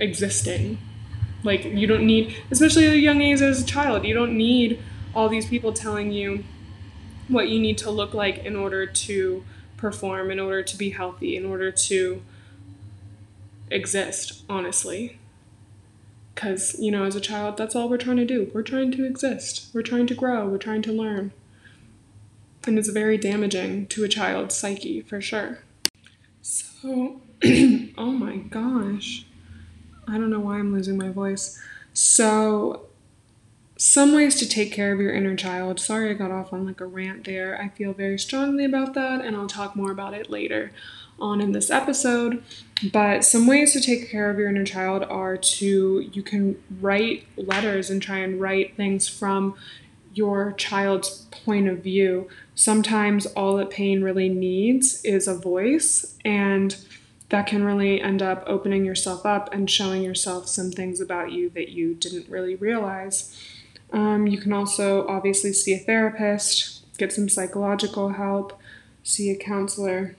existing. 0.00 0.78
Like 1.42 1.64
you 1.64 1.86
don't 1.86 2.06
need, 2.06 2.36
especially 2.50 2.86
at 2.86 2.94
a 2.94 2.98
young 2.98 3.20
age 3.22 3.40
as 3.40 3.62
a 3.62 3.66
child, 3.66 4.04
you 4.04 4.14
don't 4.14 4.36
need 4.36 4.80
all 5.14 5.28
these 5.28 5.46
people 5.46 5.72
telling 5.72 6.12
you 6.12 6.44
what 7.28 7.48
you 7.48 7.60
need 7.60 7.78
to 7.78 7.90
look 7.90 8.12
like 8.12 8.38
in 8.38 8.56
order 8.56 8.86
to 8.86 9.44
perform, 9.76 10.30
in 10.30 10.38
order 10.38 10.62
to 10.62 10.76
be 10.76 10.90
healthy, 10.90 11.36
in 11.36 11.46
order 11.46 11.70
to 11.70 12.22
exist, 13.70 14.42
honestly. 14.48 15.18
Because, 16.34 16.76
you 16.78 16.90
know, 16.90 17.04
as 17.04 17.16
a 17.16 17.20
child, 17.20 17.56
that's 17.56 17.74
all 17.74 17.88
we're 17.88 17.98
trying 17.98 18.16
to 18.16 18.24
do. 18.24 18.50
We're 18.52 18.62
trying 18.62 18.92
to 18.92 19.04
exist, 19.04 19.68
we're 19.72 19.82
trying 19.82 20.06
to 20.08 20.14
grow, 20.14 20.46
we're 20.46 20.58
trying 20.58 20.82
to 20.82 20.92
learn. 20.92 21.32
And 22.66 22.78
it's 22.78 22.88
very 22.88 23.16
damaging 23.16 23.86
to 23.88 24.04
a 24.04 24.08
child's 24.08 24.54
psyche, 24.54 25.00
for 25.00 25.20
sure. 25.20 25.60
So, 26.42 27.20
oh 27.98 28.12
my 28.12 28.36
gosh. 28.36 29.26
I 30.10 30.18
don't 30.18 30.30
know 30.30 30.40
why 30.40 30.58
I'm 30.58 30.72
losing 30.72 30.96
my 30.96 31.08
voice. 31.08 31.60
So, 31.92 32.82
some 33.76 34.12
ways 34.12 34.34
to 34.36 34.48
take 34.48 34.72
care 34.72 34.92
of 34.92 35.00
your 35.00 35.12
inner 35.12 35.34
child. 35.34 35.80
Sorry 35.80 36.10
I 36.10 36.12
got 36.12 36.30
off 36.30 36.52
on 36.52 36.66
like 36.66 36.82
a 36.82 36.86
rant 36.86 37.24
there. 37.24 37.58
I 37.60 37.68
feel 37.68 37.94
very 37.94 38.18
strongly 38.18 38.64
about 38.64 38.94
that, 38.94 39.24
and 39.24 39.34
I'll 39.34 39.46
talk 39.46 39.74
more 39.74 39.90
about 39.90 40.12
it 40.12 40.28
later 40.28 40.72
on 41.18 41.40
in 41.40 41.52
this 41.52 41.70
episode. 41.70 42.42
But 42.92 43.24
some 43.24 43.46
ways 43.46 43.72
to 43.72 43.80
take 43.80 44.10
care 44.10 44.30
of 44.30 44.38
your 44.38 44.48
inner 44.48 44.64
child 44.64 45.04
are 45.04 45.36
to 45.36 46.10
you 46.12 46.22
can 46.22 46.62
write 46.80 47.26
letters 47.36 47.90
and 47.90 48.02
try 48.02 48.18
and 48.18 48.40
write 48.40 48.76
things 48.76 49.08
from 49.08 49.54
your 50.12 50.52
child's 50.52 51.26
point 51.30 51.68
of 51.68 51.82
view. 51.82 52.28
Sometimes 52.54 53.26
all 53.26 53.56
that 53.56 53.70
pain 53.70 54.02
really 54.02 54.28
needs 54.28 55.02
is 55.04 55.28
a 55.28 55.34
voice, 55.34 56.16
and 56.24 56.76
that 57.30 57.46
can 57.46 57.64
really 57.64 58.00
end 58.00 58.22
up 58.22 58.44
opening 58.46 58.84
yourself 58.84 59.24
up 59.24 59.52
and 59.52 59.70
showing 59.70 60.02
yourself 60.02 60.48
some 60.48 60.70
things 60.70 61.00
about 61.00 61.32
you 61.32 61.48
that 61.50 61.70
you 61.70 61.94
didn't 61.94 62.28
really 62.28 62.56
realize. 62.56 63.36
Um, 63.92 64.26
you 64.26 64.38
can 64.38 64.52
also 64.52 65.06
obviously 65.06 65.52
see 65.52 65.72
a 65.72 65.78
therapist, 65.78 66.84
get 66.98 67.12
some 67.12 67.28
psychological 67.28 68.10
help, 68.10 68.60
see 69.02 69.30
a 69.30 69.36
counselor, 69.36 70.16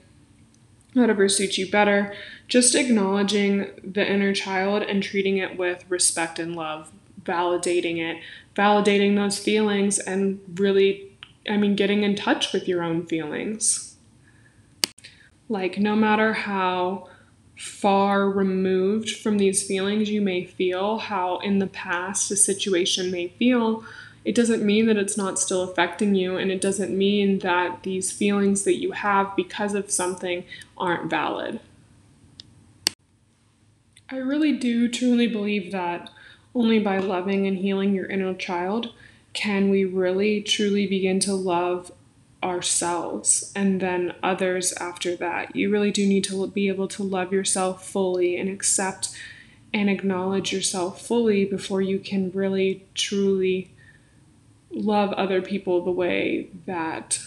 whatever 0.94 1.28
suits 1.28 1.58
you 1.58 1.70
better. 1.70 2.14
Just 2.48 2.74
acknowledging 2.74 3.70
the 3.84 4.06
inner 4.06 4.34
child 4.34 4.82
and 4.82 5.02
treating 5.02 5.36
it 5.36 5.58
with 5.58 5.84
respect 5.88 6.38
and 6.38 6.56
love, 6.56 6.92
validating 7.22 7.98
it, 7.98 8.22
validating 8.56 9.16
those 9.16 9.38
feelings, 9.38 9.98
and 9.98 10.40
really, 10.54 11.10
I 11.48 11.56
mean, 11.56 11.76
getting 11.76 12.02
in 12.04 12.16
touch 12.16 12.52
with 12.52 12.66
your 12.68 12.82
own 12.82 13.06
feelings. 13.06 13.91
Like, 15.48 15.78
no 15.78 15.94
matter 15.94 16.32
how 16.32 17.08
far 17.56 18.30
removed 18.30 19.10
from 19.10 19.38
these 19.38 19.66
feelings 19.66 20.10
you 20.10 20.20
may 20.20 20.44
feel, 20.44 20.98
how 20.98 21.38
in 21.38 21.58
the 21.58 21.66
past 21.66 22.30
a 22.30 22.36
situation 22.36 23.10
may 23.10 23.28
feel, 23.28 23.84
it 24.24 24.34
doesn't 24.34 24.64
mean 24.64 24.86
that 24.86 24.96
it's 24.96 25.16
not 25.16 25.38
still 25.38 25.62
affecting 25.62 26.14
you, 26.14 26.36
and 26.36 26.50
it 26.50 26.60
doesn't 26.60 26.96
mean 26.96 27.40
that 27.40 27.82
these 27.82 28.12
feelings 28.12 28.64
that 28.64 28.80
you 28.80 28.92
have 28.92 29.34
because 29.36 29.74
of 29.74 29.90
something 29.90 30.44
aren't 30.76 31.10
valid. 31.10 31.60
I 34.08 34.16
really 34.16 34.52
do 34.52 34.88
truly 34.88 35.26
believe 35.26 35.72
that 35.72 36.10
only 36.54 36.78
by 36.78 36.98
loving 36.98 37.46
and 37.46 37.56
healing 37.56 37.94
your 37.94 38.06
inner 38.06 38.34
child 38.34 38.92
can 39.32 39.70
we 39.70 39.84
really 39.86 40.42
truly 40.42 40.86
begin 40.86 41.18
to 41.20 41.34
love 41.34 41.90
ourselves 42.42 43.52
and 43.54 43.80
then 43.80 44.14
others 44.22 44.72
after 44.74 45.14
that. 45.16 45.54
You 45.54 45.70
really 45.70 45.90
do 45.90 46.06
need 46.06 46.24
to 46.24 46.46
be 46.48 46.68
able 46.68 46.88
to 46.88 47.02
love 47.02 47.32
yourself 47.32 47.86
fully 47.86 48.36
and 48.36 48.48
accept 48.48 49.16
and 49.72 49.88
acknowledge 49.88 50.52
yourself 50.52 51.00
fully 51.06 51.44
before 51.44 51.80
you 51.80 51.98
can 51.98 52.30
really 52.32 52.84
truly 52.94 53.70
love 54.70 55.12
other 55.12 55.40
people 55.40 55.84
the 55.84 55.90
way 55.90 56.48
that 56.66 57.20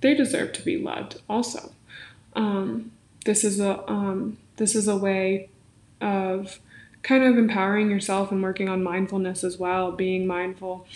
they 0.00 0.14
deserve 0.14 0.52
to 0.54 0.62
be 0.62 0.76
loved 0.76 1.20
also. 1.28 1.72
Um, 2.34 2.92
this 3.24 3.44
is 3.44 3.60
a 3.60 3.88
um, 3.90 4.38
this 4.56 4.74
is 4.74 4.88
a 4.88 4.96
way 4.96 5.48
of 6.00 6.58
kind 7.02 7.24
of 7.24 7.36
empowering 7.36 7.90
yourself 7.90 8.30
and 8.30 8.42
working 8.42 8.68
on 8.68 8.82
mindfulness 8.82 9.44
as 9.44 9.58
well, 9.58 9.92
being 9.92 10.26
mindful, 10.26 10.86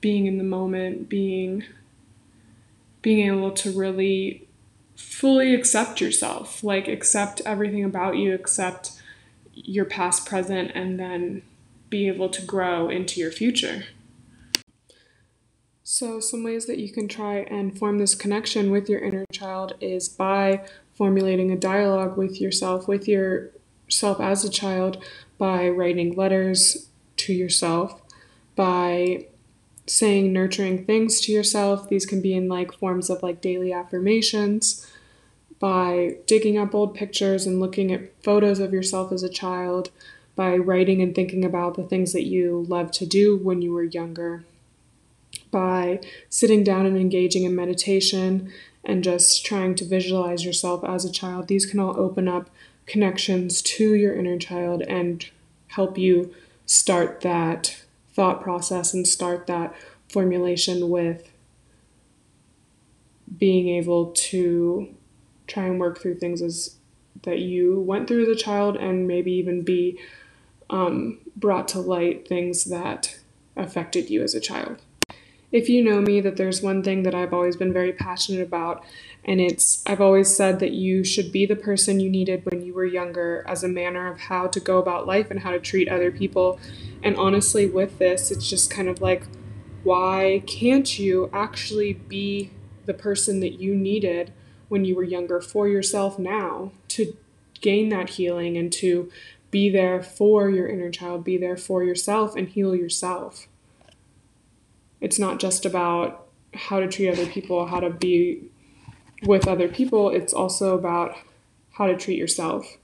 being 0.00 0.26
in 0.26 0.38
the 0.38 0.44
moment, 0.44 1.08
being 1.08 1.64
being 3.04 3.26
able 3.26 3.50
to 3.50 3.70
really 3.70 4.48
fully 4.96 5.54
accept 5.54 6.00
yourself, 6.00 6.64
like 6.64 6.88
accept 6.88 7.42
everything 7.44 7.84
about 7.84 8.16
you, 8.16 8.34
accept 8.34 8.92
your 9.52 9.84
past, 9.84 10.26
present, 10.26 10.70
and 10.74 10.98
then 10.98 11.42
be 11.90 12.08
able 12.08 12.30
to 12.30 12.40
grow 12.46 12.88
into 12.88 13.20
your 13.20 13.30
future. 13.30 13.84
So, 15.82 16.18
some 16.18 16.42
ways 16.42 16.64
that 16.64 16.78
you 16.78 16.90
can 16.90 17.06
try 17.06 17.40
and 17.40 17.78
form 17.78 17.98
this 17.98 18.14
connection 18.14 18.70
with 18.70 18.88
your 18.88 19.00
inner 19.00 19.26
child 19.30 19.74
is 19.82 20.08
by 20.08 20.64
formulating 20.94 21.52
a 21.52 21.58
dialogue 21.58 22.16
with 22.16 22.40
yourself, 22.40 22.88
with 22.88 23.06
yourself 23.06 24.18
as 24.18 24.46
a 24.46 24.50
child, 24.50 25.04
by 25.36 25.68
writing 25.68 26.14
letters 26.14 26.88
to 27.16 27.34
yourself, 27.34 28.00
by 28.56 29.26
saying 29.86 30.32
nurturing 30.32 30.84
things 30.84 31.20
to 31.22 31.32
yourself. 31.32 31.88
These 31.88 32.06
can 32.06 32.20
be 32.20 32.34
in 32.34 32.48
like 32.48 32.72
forms 32.72 33.10
of 33.10 33.22
like 33.22 33.40
daily 33.40 33.72
affirmations, 33.72 34.90
by 35.60 36.16
digging 36.26 36.58
up 36.58 36.74
old 36.74 36.94
pictures 36.94 37.46
and 37.46 37.60
looking 37.60 37.92
at 37.92 38.22
photos 38.22 38.58
of 38.58 38.72
yourself 38.72 39.12
as 39.12 39.22
a 39.22 39.28
child, 39.28 39.90
by 40.36 40.56
writing 40.56 41.00
and 41.00 41.14
thinking 41.14 41.44
about 41.44 41.74
the 41.74 41.84
things 41.84 42.12
that 42.12 42.24
you 42.24 42.66
loved 42.68 42.92
to 42.92 43.06
do 43.06 43.36
when 43.36 43.62
you 43.62 43.72
were 43.72 43.84
younger, 43.84 44.44
by 45.50 46.00
sitting 46.28 46.64
down 46.64 46.86
and 46.86 46.96
engaging 46.96 47.44
in 47.44 47.54
meditation 47.54 48.52
and 48.84 49.04
just 49.04 49.46
trying 49.46 49.74
to 49.74 49.84
visualize 49.84 50.44
yourself 50.44 50.84
as 50.84 51.04
a 51.04 51.12
child. 51.12 51.48
These 51.48 51.66
can 51.66 51.80
all 51.80 51.98
open 51.98 52.28
up 52.28 52.50
connections 52.86 53.62
to 53.62 53.94
your 53.94 54.14
inner 54.14 54.38
child 54.38 54.82
and 54.82 55.24
help 55.68 55.96
you 55.96 56.34
start 56.66 57.20
that 57.22 57.83
thought 58.14 58.42
process 58.42 58.94
and 58.94 59.06
start 59.06 59.46
that 59.46 59.74
formulation 60.08 60.88
with 60.88 61.30
being 63.38 63.68
able 63.68 64.12
to 64.12 64.94
try 65.46 65.64
and 65.64 65.80
work 65.80 66.00
through 66.00 66.14
things 66.14 66.40
as 66.40 66.76
that 67.22 67.38
you 67.38 67.80
went 67.80 68.06
through 68.06 68.22
as 68.22 68.28
a 68.28 68.40
child 68.40 68.76
and 68.76 69.08
maybe 69.08 69.32
even 69.32 69.62
be 69.62 69.98
um, 70.70 71.18
brought 71.36 71.68
to 71.68 71.80
light 71.80 72.26
things 72.28 72.64
that 72.64 73.18
affected 73.56 74.10
you 74.10 74.22
as 74.22 74.34
a 74.34 74.40
child. 74.40 74.80
If 75.52 75.68
you 75.68 75.84
know 75.84 76.00
me, 76.00 76.20
that 76.20 76.36
there's 76.36 76.62
one 76.62 76.82
thing 76.82 77.04
that 77.04 77.14
I've 77.14 77.32
always 77.32 77.56
been 77.56 77.72
very 77.72 77.92
passionate 77.92 78.42
about, 78.42 78.84
and 79.24 79.40
it's 79.40 79.82
I've 79.86 80.00
always 80.00 80.34
said 80.34 80.60
that 80.60 80.72
you 80.72 81.04
should 81.04 81.32
be 81.32 81.46
the 81.46 81.56
person 81.56 82.00
you 82.00 82.10
needed 82.10 82.44
when 82.44 82.62
you 82.62 82.74
were 82.74 82.84
younger 82.84 83.44
as 83.46 83.64
a 83.64 83.68
manner 83.68 84.10
of 84.10 84.20
how 84.20 84.46
to 84.48 84.60
go 84.60 84.78
about 84.78 85.06
life 85.06 85.30
and 85.30 85.40
how 85.40 85.50
to 85.50 85.58
treat 85.58 85.88
other 85.88 86.10
people 86.10 86.58
and 87.04 87.18
honestly, 87.18 87.66
with 87.66 87.98
this, 87.98 88.30
it's 88.30 88.48
just 88.48 88.70
kind 88.70 88.88
of 88.88 89.02
like, 89.02 89.24
why 89.84 90.42
can't 90.46 90.98
you 90.98 91.28
actually 91.34 91.92
be 91.92 92.50
the 92.86 92.94
person 92.94 93.40
that 93.40 93.60
you 93.60 93.74
needed 93.74 94.32
when 94.68 94.86
you 94.86 94.96
were 94.96 95.04
younger 95.04 95.42
for 95.42 95.68
yourself 95.68 96.18
now 96.18 96.72
to 96.88 97.14
gain 97.60 97.90
that 97.90 98.10
healing 98.10 98.56
and 98.56 98.72
to 98.72 99.12
be 99.50 99.68
there 99.68 100.02
for 100.02 100.48
your 100.48 100.66
inner 100.66 100.90
child, 100.90 101.24
be 101.24 101.36
there 101.36 101.58
for 101.58 101.84
yourself 101.84 102.34
and 102.34 102.48
heal 102.48 102.74
yourself? 102.74 103.48
It's 105.02 105.18
not 105.18 105.38
just 105.38 105.66
about 105.66 106.26
how 106.54 106.80
to 106.80 106.88
treat 106.88 107.10
other 107.10 107.26
people, 107.26 107.66
how 107.66 107.80
to 107.80 107.90
be 107.90 108.44
with 109.26 109.46
other 109.46 109.68
people, 109.68 110.10
it's 110.10 110.32
also 110.32 110.76
about 110.76 111.16
how 111.72 111.86
to 111.86 111.96
treat 111.96 112.18
yourself. 112.18 112.78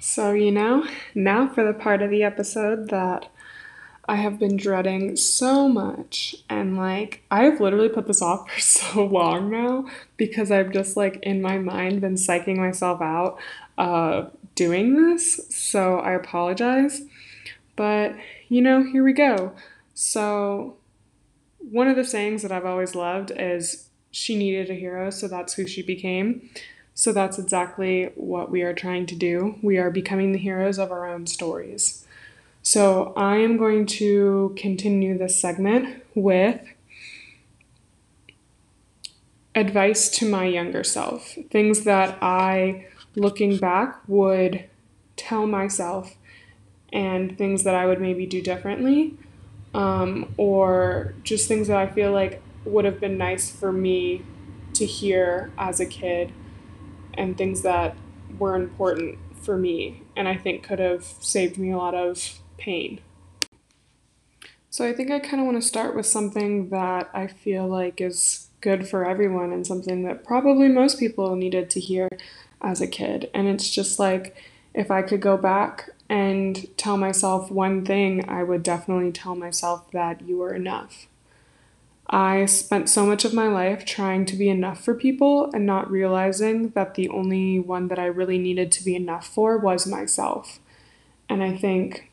So, 0.00 0.32
you 0.32 0.50
know, 0.50 0.86
now 1.14 1.48
for 1.48 1.64
the 1.64 1.72
part 1.72 2.02
of 2.02 2.10
the 2.10 2.22
episode 2.22 2.90
that 2.90 3.30
I 4.08 4.16
have 4.16 4.38
been 4.38 4.56
dreading 4.56 5.16
so 5.16 5.68
much. 5.68 6.36
And 6.48 6.76
like, 6.76 7.22
I've 7.30 7.60
literally 7.60 7.88
put 7.88 8.06
this 8.06 8.22
off 8.22 8.50
for 8.54 8.60
so 8.60 9.04
long 9.04 9.50
now 9.50 9.86
because 10.16 10.50
I've 10.50 10.70
just 10.70 10.96
like 10.96 11.18
in 11.22 11.42
my 11.42 11.58
mind 11.58 12.00
been 12.00 12.14
psyching 12.14 12.56
myself 12.56 13.00
out 13.00 13.38
uh, 13.78 14.26
doing 14.54 14.94
this, 14.94 15.40
so 15.50 15.98
I 15.98 16.12
apologize. 16.12 17.02
But, 17.74 18.14
you 18.48 18.62
know, 18.62 18.82
here 18.82 19.04
we 19.04 19.12
go. 19.12 19.52
So, 19.92 20.76
one 21.58 21.88
of 21.88 21.96
the 21.96 22.04
sayings 22.04 22.42
that 22.42 22.52
I've 22.52 22.64
always 22.64 22.94
loved 22.94 23.32
is 23.36 23.88
she 24.16 24.34
needed 24.34 24.70
a 24.70 24.74
hero, 24.74 25.10
so 25.10 25.28
that's 25.28 25.52
who 25.52 25.66
she 25.66 25.82
became. 25.82 26.48
So, 26.94 27.12
that's 27.12 27.38
exactly 27.38 28.10
what 28.14 28.50
we 28.50 28.62
are 28.62 28.72
trying 28.72 29.04
to 29.06 29.14
do. 29.14 29.58
We 29.60 29.76
are 29.76 29.90
becoming 29.90 30.32
the 30.32 30.38
heroes 30.38 30.78
of 30.78 30.90
our 30.90 31.06
own 31.06 31.26
stories. 31.26 32.06
So, 32.62 33.12
I 33.14 33.36
am 33.36 33.58
going 33.58 33.84
to 34.00 34.54
continue 34.56 35.18
this 35.18 35.38
segment 35.38 36.02
with 36.14 36.62
advice 39.54 40.08
to 40.12 40.30
my 40.30 40.46
younger 40.46 40.82
self, 40.82 41.36
things 41.50 41.84
that 41.84 42.16
I, 42.22 42.86
looking 43.16 43.58
back, 43.58 44.00
would 44.08 44.64
tell 45.16 45.46
myself, 45.46 46.16
and 46.90 47.36
things 47.36 47.64
that 47.64 47.74
I 47.74 47.84
would 47.84 48.00
maybe 48.00 48.24
do 48.24 48.40
differently, 48.40 49.18
um, 49.74 50.32
or 50.38 51.12
just 51.22 51.48
things 51.48 51.68
that 51.68 51.76
I 51.76 51.86
feel 51.86 52.12
like 52.12 52.42
would 52.66 52.84
have 52.84 53.00
been 53.00 53.16
nice 53.16 53.50
for 53.50 53.72
me 53.72 54.22
to 54.74 54.84
hear 54.84 55.52
as 55.56 55.80
a 55.80 55.86
kid, 55.86 56.32
and 57.14 57.38
things 57.38 57.62
that 57.62 57.96
were 58.38 58.54
important 58.54 59.18
for 59.40 59.56
me, 59.56 60.02
and 60.16 60.28
I 60.28 60.36
think 60.36 60.62
could 60.62 60.78
have 60.78 61.04
saved 61.20 61.56
me 61.56 61.70
a 61.70 61.76
lot 61.76 61.94
of 61.94 62.40
pain. 62.58 63.00
So 64.68 64.86
I 64.86 64.92
think 64.92 65.10
I 65.10 65.20
kind 65.20 65.40
of 65.40 65.46
want 65.46 65.62
to 65.62 65.66
start 65.66 65.96
with 65.96 66.04
something 66.04 66.68
that 66.68 67.08
I 67.14 67.28
feel 67.28 67.66
like 67.66 68.00
is 68.00 68.48
good 68.60 68.86
for 68.86 69.08
everyone 69.08 69.52
and 69.52 69.66
something 69.66 70.02
that 70.02 70.24
probably 70.24 70.68
most 70.68 70.98
people 70.98 71.34
needed 71.36 71.70
to 71.70 71.80
hear 71.80 72.08
as 72.60 72.82
a 72.82 72.86
kid. 72.86 73.30
And 73.32 73.48
it's 73.48 73.70
just 73.70 73.98
like 73.98 74.36
if 74.74 74.90
I 74.90 75.00
could 75.00 75.22
go 75.22 75.38
back 75.38 75.90
and 76.10 76.66
tell 76.76 76.96
myself 76.98 77.50
one 77.50 77.86
thing, 77.86 78.28
I 78.28 78.42
would 78.42 78.62
definitely 78.62 79.12
tell 79.12 79.34
myself 79.34 79.90
that 79.92 80.20
you 80.22 80.42
are 80.42 80.52
enough. 80.52 81.06
I 82.08 82.46
spent 82.46 82.88
so 82.88 83.04
much 83.04 83.24
of 83.24 83.34
my 83.34 83.48
life 83.48 83.84
trying 83.84 84.26
to 84.26 84.36
be 84.36 84.48
enough 84.48 84.84
for 84.84 84.94
people 84.94 85.50
and 85.52 85.66
not 85.66 85.90
realizing 85.90 86.70
that 86.70 86.94
the 86.94 87.08
only 87.08 87.58
one 87.58 87.88
that 87.88 87.98
I 87.98 88.06
really 88.06 88.38
needed 88.38 88.70
to 88.72 88.84
be 88.84 88.94
enough 88.94 89.26
for 89.26 89.58
was 89.58 89.86
myself. 89.86 90.60
And 91.28 91.42
I 91.42 91.56
think 91.56 92.12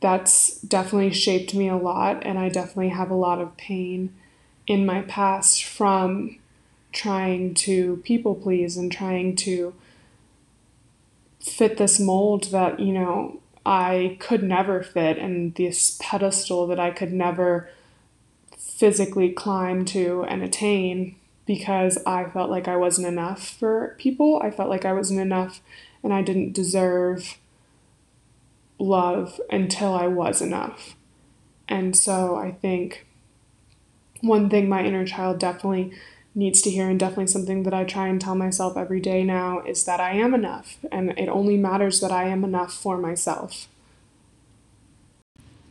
that's 0.00 0.60
definitely 0.60 1.14
shaped 1.14 1.54
me 1.54 1.68
a 1.68 1.76
lot, 1.76 2.26
and 2.26 2.38
I 2.38 2.50
definitely 2.50 2.90
have 2.90 3.10
a 3.10 3.14
lot 3.14 3.40
of 3.40 3.56
pain 3.56 4.14
in 4.66 4.84
my 4.84 5.00
past 5.02 5.64
from 5.64 6.38
trying 6.92 7.54
to 7.54 8.02
people 8.04 8.34
please 8.34 8.76
and 8.76 8.92
trying 8.92 9.36
to 9.36 9.74
fit 11.40 11.78
this 11.78 11.98
mold 11.98 12.44
that, 12.44 12.78
you 12.78 12.92
know, 12.92 13.40
I 13.64 14.18
could 14.20 14.42
never 14.42 14.82
fit 14.82 15.16
and 15.16 15.54
this 15.54 15.96
pedestal 16.00 16.66
that 16.66 16.78
I 16.78 16.90
could 16.90 17.12
never 17.12 17.70
physically 18.74 19.30
climb 19.30 19.84
to 19.84 20.24
and 20.24 20.42
attain 20.42 21.16
because 21.46 21.98
I 22.06 22.24
felt 22.24 22.50
like 22.50 22.66
I 22.66 22.76
wasn't 22.76 23.06
enough 23.06 23.48
for 23.48 23.94
people. 23.98 24.40
I 24.42 24.50
felt 24.50 24.68
like 24.68 24.84
I 24.84 24.92
wasn't 24.92 25.20
enough 25.20 25.60
and 26.02 26.12
I 26.12 26.22
didn't 26.22 26.52
deserve 26.52 27.38
love 28.78 29.40
until 29.50 29.94
I 29.94 30.06
was 30.06 30.42
enough. 30.42 30.96
And 31.68 31.96
so 31.96 32.36
I 32.36 32.50
think 32.50 33.06
one 34.20 34.50
thing 34.50 34.68
my 34.68 34.84
inner 34.84 35.06
child 35.06 35.38
definitely 35.38 35.92
needs 36.34 36.60
to 36.62 36.70
hear, 36.70 36.88
and 36.88 36.98
definitely 36.98 37.28
something 37.28 37.62
that 37.62 37.72
I 37.72 37.84
try 37.84 38.08
and 38.08 38.20
tell 38.20 38.34
myself 38.34 38.76
every 38.76 38.98
day 38.98 39.22
now, 39.22 39.60
is 39.60 39.84
that 39.84 40.00
I 40.00 40.14
am 40.14 40.34
enough, 40.34 40.78
and 40.90 41.10
it 41.16 41.28
only 41.28 41.56
matters 41.56 42.00
that 42.00 42.10
I 42.10 42.24
am 42.24 42.42
enough 42.42 42.72
for 42.74 42.98
myself. 42.98 43.68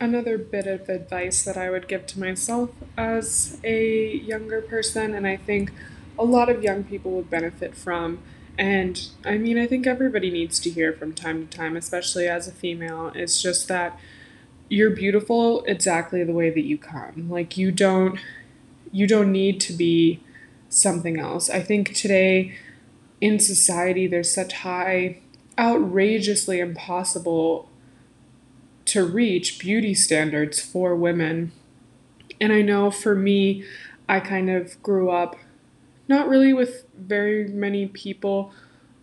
Another 0.04 0.38
bit 0.38 0.68
of 0.68 0.90
advice 0.90 1.44
that 1.44 1.56
I 1.56 1.70
would 1.70 1.88
give 1.88 2.06
to 2.08 2.20
myself 2.20 2.72
as 2.98 3.58
a 3.64 4.18
younger 4.18 4.62
person, 4.62 5.14
and 5.14 5.26
I 5.26 5.38
think 5.38 5.72
a 6.20 6.26
lot 6.26 6.50
of 6.50 6.62
young 6.62 6.84
people 6.84 7.12
would 7.12 7.30
benefit 7.30 7.74
from. 7.74 8.20
And 8.58 9.08
I 9.24 9.38
mean, 9.38 9.58
I 9.58 9.66
think 9.66 9.88
everybody 9.88 10.30
needs 10.30 10.60
to 10.60 10.70
hear 10.70 10.92
from 10.92 11.14
time 11.14 11.48
to 11.48 11.58
time, 11.58 11.78
especially 11.78 12.28
as 12.28 12.50
a 12.50 12.52
female. 12.52 13.14
It's 13.16 13.42
just 13.42 13.70
that 13.70 13.98
you're 14.68 14.90
beautiful 14.90 15.64
exactly 15.64 16.22
the 16.26 16.34
way 16.34 16.50
that 16.50 16.66
you 16.66 16.78
come. 16.78 17.30
Like, 17.30 17.56
you 17.56 17.72
don't 17.72 18.20
you 18.92 19.08
don't 19.08 19.32
need 19.32 19.62
to 19.62 19.72
be 19.72 20.20
something 20.68 21.18
else. 21.18 21.50
I 21.50 21.62
think 21.62 21.94
today 21.94 22.58
in 23.22 23.40
society 23.40 24.08
there's 24.08 24.34
such 24.34 24.52
high, 24.52 25.22
outrageously 25.58 26.60
impossible 26.60 27.70
to 28.86 29.06
reach 29.06 29.60
beauty 29.60 29.94
standards 29.94 30.62
for 30.62 30.96
women. 30.96 31.52
And 32.40 32.52
I 32.52 32.62
know 32.62 32.92
for 32.92 33.16
me, 33.16 33.64
I 34.08 34.20
kind 34.20 34.50
of 34.50 34.82
grew 34.84 35.10
up 35.10 35.38
not 36.08 36.28
really 36.28 36.54
with 36.54 36.86
very 36.98 37.48
many 37.48 37.88
people 37.88 38.52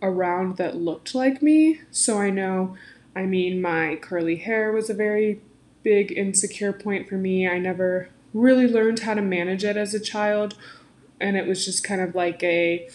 around 0.02 0.56
that 0.56 0.76
looked 0.76 1.14
like 1.14 1.42
me. 1.42 1.80
So 1.90 2.18
I 2.18 2.30
know, 2.30 2.76
I 3.16 3.22
mean, 3.22 3.60
my 3.60 3.96
curly 3.96 4.36
hair 4.36 4.72
was 4.72 4.90
a 4.90 4.94
very 4.94 5.40
big 5.82 6.12
insecure 6.12 6.72
point 6.72 7.08
for 7.08 7.16
me. 7.16 7.48
I 7.48 7.58
never 7.58 8.10
really 8.34 8.68
learned 8.68 9.00
how 9.00 9.14
to 9.14 9.22
manage 9.22 9.64
it 9.64 9.76
as 9.76 9.94
a 9.94 10.00
child. 10.00 10.54
And 11.20 11.36
it 11.36 11.46
was 11.46 11.64
just 11.64 11.84
kind 11.84 12.00
of 12.00 12.14
like 12.14 12.42
a 12.42 12.88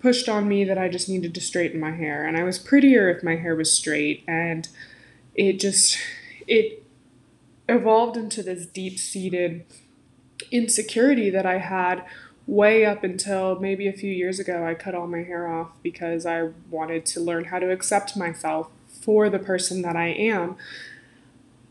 pushed 0.00 0.28
on 0.28 0.48
me 0.48 0.64
that 0.64 0.78
I 0.78 0.88
just 0.88 1.08
needed 1.08 1.34
to 1.34 1.40
straighten 1.40 1.80
my 1.80 1.90
hair. 1.92 2.24
And 2.24 2.36
I 2.36 2.44
was 2.44 2.58
prettier 2.58 3.08
if 3.10 3.22
my 3.22 3.36
hair 3.36 3.56
was 3.56 3.72
straight. 3.72 4.24
And 4.28 4.68
it 5.38 5.60
just, 5.60 5.96
it 6.48 6.82
evolved 7.68 8.16
into 8.16 8.42
this 8.42 8.66
deep 8.66 8.98
seated 8.98 9.64
insecurity 10.50 11.30
that 11.30 11.46
I 11.46 11.58
had 11.58 12.04
way 12.46 12.84
up 12.84 13.04
until 13.04 13.60
maybe 13.60 13.86
a 13.86 13.92
few 13.92 14.10
years 14.10 14.40
ago. 14.40 14.66
I 14.66 14.74
cut 14.74 14.94
all 14.94 15.06
my 15.06 15.22
hair 15.22 15.46
off 15.46 15.70
because 15.82 16.26
I 16.26 16.50
wanted 16.70 17.06
to 17.06 17.20
learn 17.20 17.44
how 17.44 17.60
to 17.60 17.70
accept 17.70 18.16
myself 18.16 18.68
for 18.88 19.30
the 19.30 19.38
person 19.38 19.82
that 19.82 19.94
I 19.94 20.08
am. 20.08 20.56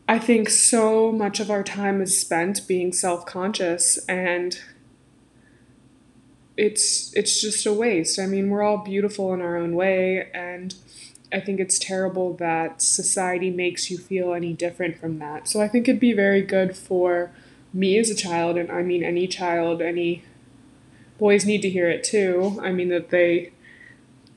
I 0.08 0.18
think 0.18 0.48
so 0.48 1.12
much 1.12 1.38
of 1.38 1.50
our 1.50 1.62
time 1.62 2.00
is 2.00 2.18
spent 2.18 2.66
being 2.66 2.94
self-conscious 2.94 3.98
and 4.08 4.58
it's 6.56 7.14
it's 7.14 7.40
just 7.40 7.66
a 7.66 7.72
waste. 7.72 8.18
I 8.18 8.26
mean, 8.26 8.48
we're 8.48 8.62
all 8.62 8.78
beautiful 8.78 9.34
in 9.34 9.42
our 9.42 9.56
own 9.56 9.74
way 9.74 10.30
and 10.32 10.74
I 11.32 11.40
think 11.40 11.60
it's 11.60 11.78
terrible 11.78 12.32
that 12.34 12.80
society 12.80 13.50
makes 13.50 13.90
you 13.90 13.98
feel 13.98 14.32
any 14.32 14.52
different 14.52 14.98
from 14.98 15.18
that. 15.18 15.48
So 15.48 15.60
I 15.60 15.68
think 15.68 15.88
it'd 15.88 16.00
be 16.00 16.14
very 16.14 16.42
good 16.42 16.76
for 16.76 17.30
me 17.72 17.98
as 17.98 18.08
a 18.08 18.14
child 18.14 18.56
and 18.56 18.70
I 18.70 18.82
mean 18.82 19.04
any 19.04 19.26
child, 19.26 19.82
any 19.82 20.24
boys 21.18 21.44
need 21.44 21.60
to 21.62 21.68
hear 21.68 21.88
it 21.88 22.02
too. 22.02 22.58
I 22.62 22.72
mean 22.72 22.88
that 22.88 23.10
they 23.10 23.52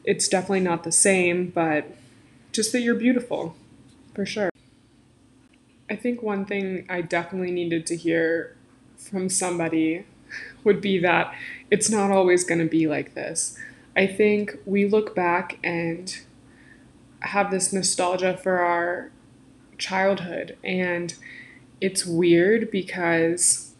it's 0.04 0.27
definitely 0.27 0.62
not 0.62 0.84
the 0.84 0.91
same, 0.91 1.47
but 1.47 1.86
just 2.51 2.71
that 2.71 2.82
you're 2.82 2.95
beautiful 2.95 3.56
for 4.13 4.25
sure. 4.25 4.49
I 5.89 5.95
think 5.95 6.21
one 6.21 6.45
thing 6.45 6.86
I 6.89 7.01
definitely 7.01 7.51
needed 7.51 7.86
to 7.88 7.95
hear 7.95 8.56
from 8.97 9.30
somebody 9.30 10.06
would 10.63 10.82
be 10.82 10.99
that 10.99 11.34
it's 11.69 11.89
not 11.89 12.12
always 12.12 12.43
going 12.43 12.60
to 12.60 12.67
be 12.67 12.88
like 12.88 13.13
this. 13.13 13.58
I 13.95 14.08
think 14.08 14.58
we 14.65 14.88
look 14.88 15.13
back 15.15 15.60
and 15.63 16.17
have 17.22 17.52
this 17.52 17.72
nostalgia 17.72 18.38
for 18.38 18.60
our 18.60 19.12
childhood, 19.78 20.58
and 20.64 21.16
it's 21.80 22.06
weird 22.06 22.70
because 22.72 23.74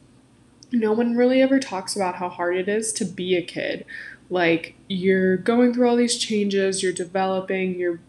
no 0.72 0.92
one 0.94 1.16
really 1.16 1.42
ever 1.42 1.60
talks 1.60 1.96
about 1.96 2.16
how 2.16 2.30
hard 2.30 2.56
it 2.56 2.68
is 2.68 2.94
to 2.94 3.06
be 3.06 3.36
a 3.36 3.42
kid. 3.42 3.86
Like, 4.30 4.76
you're 4.88 5.38
going 5.38 5.74
through 5.74 5.90
all 5.90 5.96
these 5.98 6.18
changes, 6.18 6.82
you're 6.82 6.94
developing, 6.94 7.78
your 7.78 8.00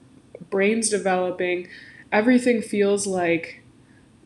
brain's 0.51 0.89
developing, 0.89 1.69
everything 2.13 2.63
feels 2.63 3.07
like 3.07 3.63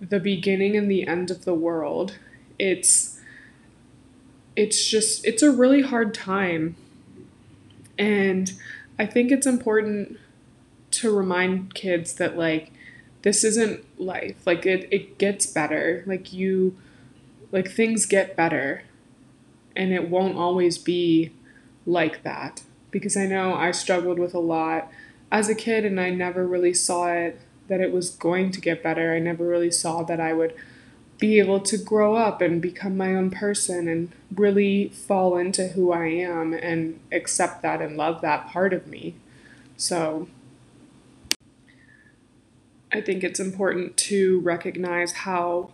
the 0.00 0.20
beginning 0.20 0.76
and 0.76 0.90
the 0.90 1.06
end 1.06 1.30
of 1.30 1.44
the 1.44 1.54
world. 1.54 2.18
It's 2.58 3.18
it's 4.54 4.88
just 4.88 5.24
it's 5.24 5.42
a 5.42 5.50
really 5.50 5.82
hard 5.82 6.14
time. 6.14 6.76
And 7.98 8.52
I 8.98 9.06
think 9.06 9.30
it's 9.30 9.46
important 9.46 10.18
to 11.00 11.10
remind 11.14 11.74
kids 11.74 12.14
that 12.14 12.36
like 12.36 12.72
this 13.22 13.44
isn't 13.44 13.84
life. 14.00 14.36
Like 14.46 14.66
it 14.66 14.88
it 14.90 15.18
gets 15.18 15.46
better. 15.46 16.04
Like 16.06 16.32
you 16.32 16.76
like 17.52 17.70
things 17.70 18.06
get 18.06 18.36
better. 18.36 18.82
And 19.74 19.92
it 19.92 20.08
won't 20.08 20.38
always 20.38 20.78
be 20.78 21.32
like 21.84 22.22
that 22.22 22.62
because 22.90 23.16
I 23.16 23.26
know 23.26 23.54
I 23.54 23.72
struggled 23.72 24.18
with 24.18 24.34
a 24.34 24.38
lot 24.38 24.90
as 25.30 25.48
a 25.48 25.54
kid 25.54 25.84
and 25.84 26.00
I 26.00 26.10
never 26.10 26.46
really 26.46 26.72
saw 26.72 27.08
it 27.08 27.40
that 27.68 27.80
it 27.80 27.92
was 27.92 28.10
going 28.10 28.52
to 28.52 28.60
get 28.60 28.82
better. 28.82 29.12
I 29.12 29.18
never 29.18 29.46
really 29.46 29.70
saw 29.70 30.02
that 30.04 30.20
I 30.20 30.32
would 30.32 30.54
be 31.18 31.38
able 31.38 31.60
to 31.60 31.78
grow 31.78 32.14
up 32.14 32.40
and 32.40 32.60
become 32.60 32.96
my 32.96 33.14
own 33.14 33.30
person 33.30 33.88
and 33.88 34.12
really 34.34 34.88
fall 34.88 35.36
into 35.36 35.68
who 35.68 35.92
I 35.92 36.06
am 36.06 36.52
and 36.52 37.00
accept 37.10 37.62
that 37.62 37.80
and 37.80 37.96
love 37.96 38.20
that 38.20 38.48
part 38.48 38.72
of 38.72 38.86
me. 38.86 39.14
So 39.76 40.28
I 42.96 43.02
think 43.02 43.22
it's 43.22 43.38
important 43.38 43.98
to 43.98 44.40
recognize 44.40 45.12
how 45.12 45.68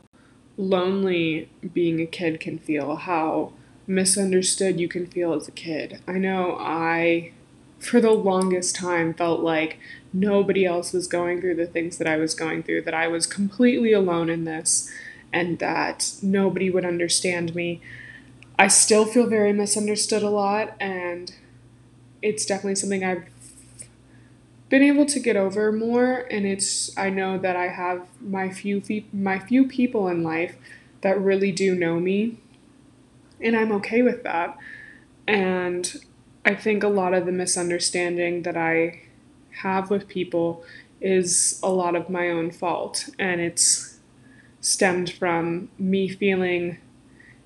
lonely 0.57 1.49
being 1.73 2.01
a 2.01 2.07
kid 2.07 2.41
can 2.41 2.59
feel, 2.59 2.97
how 2.97 3.53
misunderstood 3.87 4.81
you 4.81 4.89
can 4.89 5.07
feel 5.07 5.33
as 5.33 5.47
a 5.47 5.53
kid. 5.53 6.01
I 6.09 6.15
know 6.15 6.57
I, 6.59 7.31
for 7.79 8.01
the 8.01 8.11
longest 8.11 8.75
time, 8.75 9.15
felt 9.15 9.39
like 9.39 9.79
nobody 10.13 10.67
else 10.67 10.93
was 10.93 11.07
going 11.07 11.41
through 11.41 11.55
the 11.55 11.67
things 11.67 11.97
that 11.99 12.09
I 12.09 12.17
was 12.17 12.35
going 12.35 12.65
through, 12.65 12.83
that 12.83 12.95
I 12.95 13.07
was 13.07 13.29
completely 13.29 13.93
alone 13.93 14.29
in 14.29 14.43
this, 14.45 14.91
and 15.33 15.61
that 15.61 16.15
nobody 16.23 16.71
would 16.71 16.85
understand 16.85 17.55
me. 17.55 17.81
I 18.59 18.67
still 18.67 19.05
feel 19.05 19.29
very 19.29 19.53
misunderstood 19.53 20.25
a 20.25 20.29
lot, 20.29 20.75
and 20.81 21.33
it's 22.21 22.45
definitely 22.45 22.75
something 22.75 23.05
I've 23.05 23.32
been 24.73 24.83
able 24.83 25.05
to 25.05 25.21
get 25.21 25.37
over 25.37 25.71
more 25.71 26.27
and 26.31 26.47
it's 26.47 26.97
I 26.97 27.11
know 27.11 27.37
that 27.37 27.57
I 27.57 27.69
have 27.69 28.07
my 28.23 28.49
few 28.49 28.81
fe- 28.81 29.05
my 29.13 29.39
few 29.39 29.69
people 29.69 30.09
in 30.09 30.23
life 30.23 30.57
that 31.03 31.21
really 31.21 31.53
do 31.53 31.75
know 31.75 32.01
me 32.01 32.39
and 33.39 33.55
I'm 33.55 33.71
okay 33.73 34.01
with 34.01 34.23
that. 34.23 34.57
And 35.29 35.95
I 36.47 36.55
think 36.55 36.83
a 36.83 36.89
lot 36.89 37.13
of 37.13 37.27
the 37.27 37.33
misunderstanding 37.33 38.45
that 38.45 38.57
I 38.57 39.03
have 39.61 39.91
with 39.91 40.09
people 40.09 40.65
is 41.03 41.61
a 41.63 41.69
lot 41.69 41.95
of 41.95 42.09
my 42.09 42.31
own 42.31 42.51
fault 42.51 43.11
and 43.19 43.43
it's 43.43 43.99
stemmed 44.63 45.13
from 45.13 45.69
me 45.79 46.09
feeling 46.09 46.79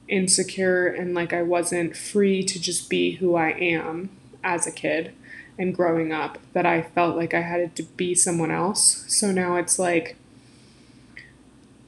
insecure 0.06 0.86
and 0.86 1.12
like 1.12 1.32
I 1.32 1.42
wasn't 1.42 1.96
free 1.96 2.44
to 2.44 2.60
just 2.60 2.88
be 2.88 3.16
who 3.16 3.34
I 3.34 3.50
am 3.50 4.10
as 4.44 4.64
a 4.64 4.70
kid 4.70 5.12
and 5.58 5.74
growing 5.74 6.12
up 6.12 6.38
that 6.52 6.66
I 6.66 6.82
felt 6.82 7.16
like 7.16 7.34
I 7.34 7.40
had 7.40 7.74
to 7.76 7.82
be 7.82 8.14
someone 8.14 8.50
else. 8.50 9.04
So 9.08 9.32
now 9.32 9.56
it's 9.56 9.78
like 9.78 10.16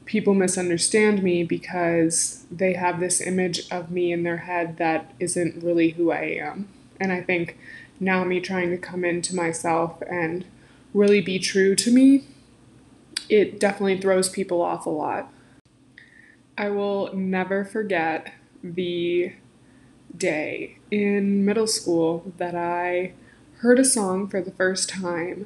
people 0.05 0.33
misunderstand 0.33 1.21
me 1.21 1.43
because 1.43 2.43
they 2.49 2.73
have 2.73 2.99
this 2.99 3.21
image 3.21 3.69
of 3.69 3.91
me 3.91 4.11
in 4.11 4.23
their 4.23 4.37
head 4.37 4.77
that 4.77 5.13
isn't 5.19 5.63
really 5.63 5.91
who 5.91 6.11
I 6.11 6.39
am. 6.41 6.67
And 6.99 7.11
I 7.11 7.21
think 7.21 7.57
now 7.99 8.23
me 8.23 8.39
trying 8.39 8.71
to 8.71 8.77
come 8.77 9.05
into 9.05 9.35
myself 9.35 10.01
and 10.09 10.45
really 10.93 11.21
be 11.21 11.37
true 11.37 11.75
to 11.75 11.91
me, 11.91 12.23
it 13.29 13.59
definitely 13.59 13.99
throws 14.01 14.29
people 14.29 14.61
off 14.61 14.87
a 14.87 14.89
lot. 14.89 15.31
I 16.57 16.69
will 16.69 17.13
never 17.13 17.63
forget 17.63 18.33
the 18.63 19.33
day 20.17 20.77
in 20.89 21.45
middle 21.45 21.67
school 21.67 22.33
that 22.37 22.55
I 22.55 23.13
heard 23.59 23.79
a 23.79 23.85
song 23.85 24.27
for 24.27 24.41
the 24.41 24.51
first 24.51 24.89
time, 24.89 25.45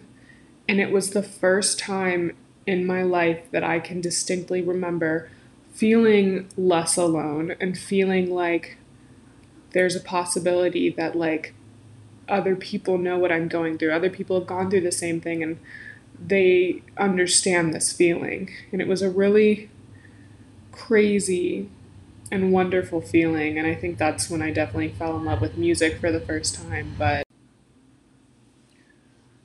and 0.67 0.79
it 0.79 0.91
was 0.91 1.11
the 1.11 1.23
first 1.23 1.79
time 1.79 2.35
in 2.65 2.85
my 2.85 3.03
life 3.03 3.49
that 3.51 3.63
I 3.63 3.79
can 3.79 4.01
distinctly 4.01 4.61
remember 4.61 5.29
feeling 5.73 6.47
less 6.55 6.95
alone 6.97 7.55
and 7.59 7.77
feeling 7.77 8.33
like 8.33 8.77
there's 9.71 9.95
a 9.95 9.99
possibility 9.99 10.89
that 10.91 11.15
like 11.15 11.53
other 12.29 12.55
people 12.55 12.97
know 12.97 13.17
what 13.17 13.31
I'm 13.31 13.47
going 13.47 13.77
through. 13.77 13.91
Other 13.91 14.09
people 14.09 14.39
have 14.39 14.47
gone 14.47 14.69
through 14.69 14.81
the 14.81 14.91
same 14.91 15.19
thing 15.19 15.41
and 15.41 15.59
they 16.19 16.83
understand 16.97 17.73
this 17.73 17.91
feeling. 17.91 18.51
And 18.71 18.81
it 18.81 18.87
was 18.87 19.01
a 19.01 19.09
really 19.09 19.69
crazy 20.71 21.69
and 22.31 22.51
wonderful 22.51 23.01
feeling. 23.01 23.57
And 23.57 23.67
I 23.67 23.75
think 23.75 23.97
that's 23.97 24.29
when 24.29 24.41
I 24.41 24.51
definitely 24.51 24.89
fell 24.89 25.17
in 25.17 25.25
love 25.25 25.41
with 25.41 25.57
music 25.57 25.99
for 25.99 26.11
the 26.11 26.21
first 26.21 26.55
time. 26.55 26.95
But 26.97 27.22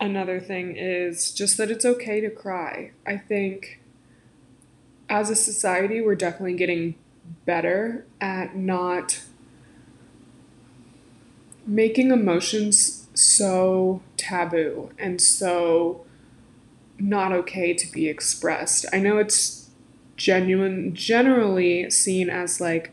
another 0.00 0.40
thing 0.40 0.76
is 0.76 1.32
just 1.32 1.56
that 1.56 1.70
it's 1.70 1.84
okay 1.84 2.20
to 2.20 2.30
cry. 2.30 2.92
I 3.06 3.16
think 3.16 3.80
as 5.08 5.30
a 5.30 5.34
society, 5.34 6.00
we're 6.00 6.14
definitely 6.14 6.54
getting 6.54 6.94
better 7.44 8.06
at 8.20 8.56
not 8.56 9.22
making 11.66 12.10
emotions 12.10 13.06
so 13.14 14.02
taboo 14.16 14.90
and 14.98 15.20
so 15.20 16.04
not 16.98 17.32
okay 17.32 17.74
to 17.74 17.90
be 17.90 18.08
expressed. 18.08 18.86
I 18.92 18.98
know 18.98 19.18
it's 19.18 19.70
genuine 20.16 20.94
generally 20.94 21.90
seen 21.90 22.28
as 22.28 22.60
like 22.60 22.92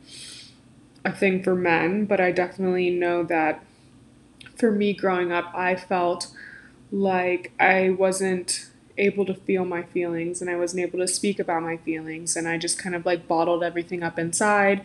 a 1.03 1.11
thing 1.11 1.43
for 1.43 1.55
men, 1.55 2.05
but 2.05 2.19
I 2.19 2.31
definitely 2.31 2.89
know 2.89 3.23
that 3.23 3.63
for 4.55 4.71
me 4.71 4.93
growing 4.93 5.31
up, 5.31 5.51
I 5.53 5.75
felt 5.75 6.27
like 6.95 7.51
I 7.59 7.89
wasn't 7.89 8.69
able 8.97 9.25
to 9.25 9.33
feel 9.33 9.65
my 9.65 9.83
feelings 9.83 10.39
and 10.39 10.49
I 10.49 10.55
wasn't 10.55 10.81
able 10.81 10.99
to 10.99 11.07
speak 11.09 11.39
about 11.39 11.61
my 11.61 11.75
feelings 11.75 12.37
and 12.37 12.47
I 12.47 12.57
just 12.57 12.79
kind 12.79 12.95
of 12.95 13.05
like 13.05 13.27
bottled 13.27 13.63
everything 13.63 14.01
up 14.01 14.17
inside 14.17 14.81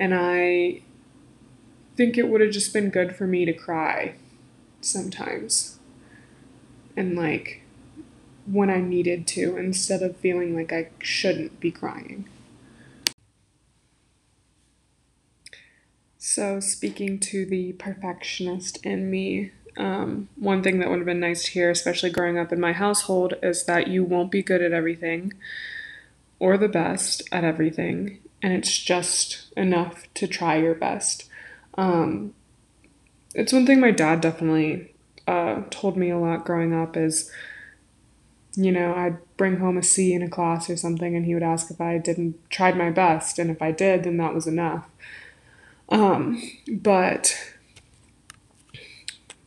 and 0.00 0.12
I 0.12 0.82
think 1.96 2.18
it 2.18 2.26
would 2.28 2.40
have 2.40 2.50
just 2.50 2.72
been 2.72 2.90
good 2.90 3.14
for 3.14 3.28
me 3.28 3.44
to 3.44 3.52
cry 3.52 4.16
sometimes 4.80 5.78
and 6.96 7.14
like 7.14 7.62
when 8.44 8.68
I 8.68 8.80
needed 8.80 9.28
to 9.28 9.56
instead 9.56 10.02
of 10.02 10.16
feeling 10.16 10.56
like 10.56 10.72
I 10.72 10.88
shouldn't 10.98 11.60
be 11.60 11.70
crying. 11.70 12.28
So, 16.18 16.60
speaking 16.60 17.18
to 17.20 17.44
the 17.44 17.72
perfectionist 17.74 18.84
in 18.84 19.10
me, 19.10 19.52
um, 19.76 20.28
one 20.36 20.62
thing 20.62 20.78
that 20.78 20.90
would 20.90 20.98
have 20.98 21.06
been 21.06 21.20
nice 21.20 21.44
to 21.44 21.50
hear, 21.50 21.70
especially 21.70 22.10
growing 22.10 22.38
up 22.38 22.52
in 22.52 22.60
my 22.60 22.72
household, 22.72 23.34
is 23.42 23.64
that 23.64 23.88
you 23.88 24.04
won't 24.04 24.30
be 24.30 24.42
good 24.42 24.62
at 24.62 24.72
everything 24.72 25.32
or 26.38 26.58
the 26.58 26.68
best 26.68 27.22
at 27.30 27.44
everything, 27.44 28.18
and 28.42 28.52
it's 28.52 28.78
just 28.78 29.52
enough 29.56 30.12
to 30.14 30.26
try 30.26 30.56
your 30.56 30.74
best. 30.74 31.28
Um, 31.78 32.34
it's 33.34 33.52
one 33.52 33.64
thing 33.64 33.80
my 33.80 33.92
dad 33.92 34.20
definitely 34.20 34.92
uh, 35.26 35.62
told 35.70 35.96
me 35.96 36.10
a 36.10 36.18
lot 36.18 36.44
growing 36.44 36.74
up 36.74 36.96
is, 36.96 37.30
you 38.56 38.72
know, 38.72 38.94
I'd 38.94 39.18
bring 39.36 39.56
home 39.56 39.78
a 39.78 39.82
C 39.82 40.12
in 40.12 40.22
a 40.22 40.28
class 40.28 40.68
or 40.68 40.76
something, 40.76 41.16
and 41.16 41.24
he 41.24 41.34
would 41.34 41.42
ask 41.42 41.70
if 41.70 41.80
I 41.80 41.96
didn't 41.98 42.38
tried 42.50 42.76
my 42.76 42.90
best, 42.90 43.38
and 43.38 43.50
if 43.50 43.62
I 43.62 43.70
did, 43.70 44.04
then 44.04 44.16
that 44.18 44.34
was 44.34 44.46
enough. 44.46 44.88
Um, 45.88 46.42
but 46.68 47.51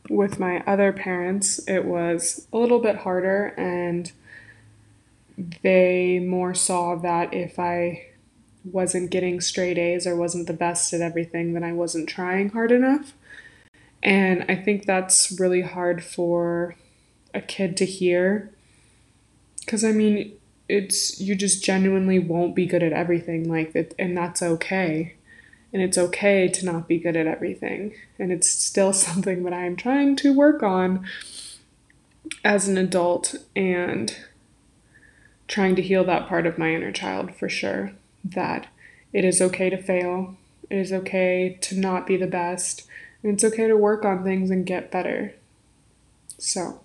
with 0.08 0.38
my 0.38 0.62
other 0.66 0.92
parents, 0.92 1.60
it 1.68 1.84
was 1.84 2.46
a 2.52 2.58
little 2.58 2.80
bit 2.80 2.96
harder, 2.96 3.54
and 3.56 4.12
they 5.62 6.18
more 6.18 6.54
saw 6.54 6.96
that 6.96 7.34
if 7.34 7.58
I 7.58 8.06
wasn't 8.64 9.10
getting 9.10 9.40
straight 9.40 9.78
A's 9.78 10.06
or 10.06 10.16
wasn't 10.16 10.46
the 10.46 10.52
best 10.52 10.92
at 10.92 11.00
everything, 11.00 11.52
then 11.52 11.62
I 11.62 11.72
wasn't 11.72 12.08
trying 12.08 12.50
hard 12.50 12.72
enough. 12.72 13.14
And 14.02 14.44
I 14.48 14.56
think 14.56 14.84
that's 14.86 15.38
really 15.38 15.62
hard 15.62 16.04
for 16.04 16.76
a 17.34 17.40
kid 17.40 17.76
to 17.78 17.86
hear. 17.86 18.50
Because, 19.60 19.84
I 19.84 19.92
mean, 19.92 20.32
it's 20.68 21.20
you 21.20 21.34
just 21.34 21.62
genuinely 21.62 22.18
won't 22.18 22.56
be 22.56 22.66
good 22.66 22.82
at 22.82 22.92
everything, 22.92 23.48
like 23.48 23.94
and 23.98 24.16
that's 24.16 24.42
okay 24.42 25.16
and 25.76 25.84
it's 25.84 25.98
okay 25.98 26.48
to 26.48 26.64
not 26.64 26.88
be 26.88 26.96
good 26.96 27.16
at 27.16 27.26
everything. 27.26 27.92
And 28.18 28.32
it's 28.32 28.48
still 28.48 28.92
something 28.94 29.44
that 29.44 29.52
I'm 29.52 29.76
trying 29.76 30.16
to 30.16 30.32
work 30.32 30.62
on 30.62 31.04
as 32.42 32.66
an 32.66 32.78
adult 32.78 33.34
and 33.54 34.16
trying 35.48 35.76
to 35.76 35.82
heal 35.82 36.02
that 36.04 36.28
part 36.28 36.46
of 36.46 36.56
my 36.56 36.74
inner 36.74 36.92
child 36.92 37.34
for 37.34 37.50
sure. 37.50 37.92
That 38.24 38.68
it 39.12 39.22
is 39.22 39.42
okay 39.42 39.68
to 39.68 39.76
fail, 39.76 40.38
it 40.70 40.78
is 40.78 40.94
okay 40.94 41.58
to 41.60 41.78
not 41.78 42.06
be 42.06 42.16
the 42.16 42.26
best, 42.26 42.88
and 43.22 43.34
it's 43.34 43.44
okay 43.44 43.66
to 43.66 43.76
work 43.76 44.02
on 44.06 44.24
things 44.24 44.50
and 44.50 44.64
get 44.64 44.90
better. 44.90 45.34
So, 46.38 46.80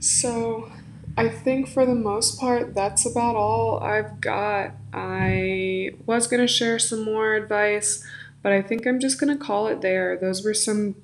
so 0.00 0.72
I 1.18 1.28
think 1.28 1.68
for 1.68 1.84
the 1.84 1.96
most 1.96 2.38
part, 2.38 2.76
that's 2.76 3.04
about 3.04 3.34
all 3.34 3.80
I've 3.80 4.20
got. 4.20 4.70
I 4.92 5.90
was 6.06 6.28
going 6.28 6.40
to 6.40 6.46
share 6.46 6.78
some 6.78 7.04
more 7.04 7.34
advice, 7.34 8.04
but 8.40 8.52
I 8.52 8.62
think 8.62 8.86
I'm 8.86 9.00
just 9.00 9.18
going 9.18 9.36
to 9.36 9.44
call 9.44 9.66
it 9.66 9.80
there. 9.80 10.16
Those 10.16 10.44
were 10.44 10.54
some 10.54 10.94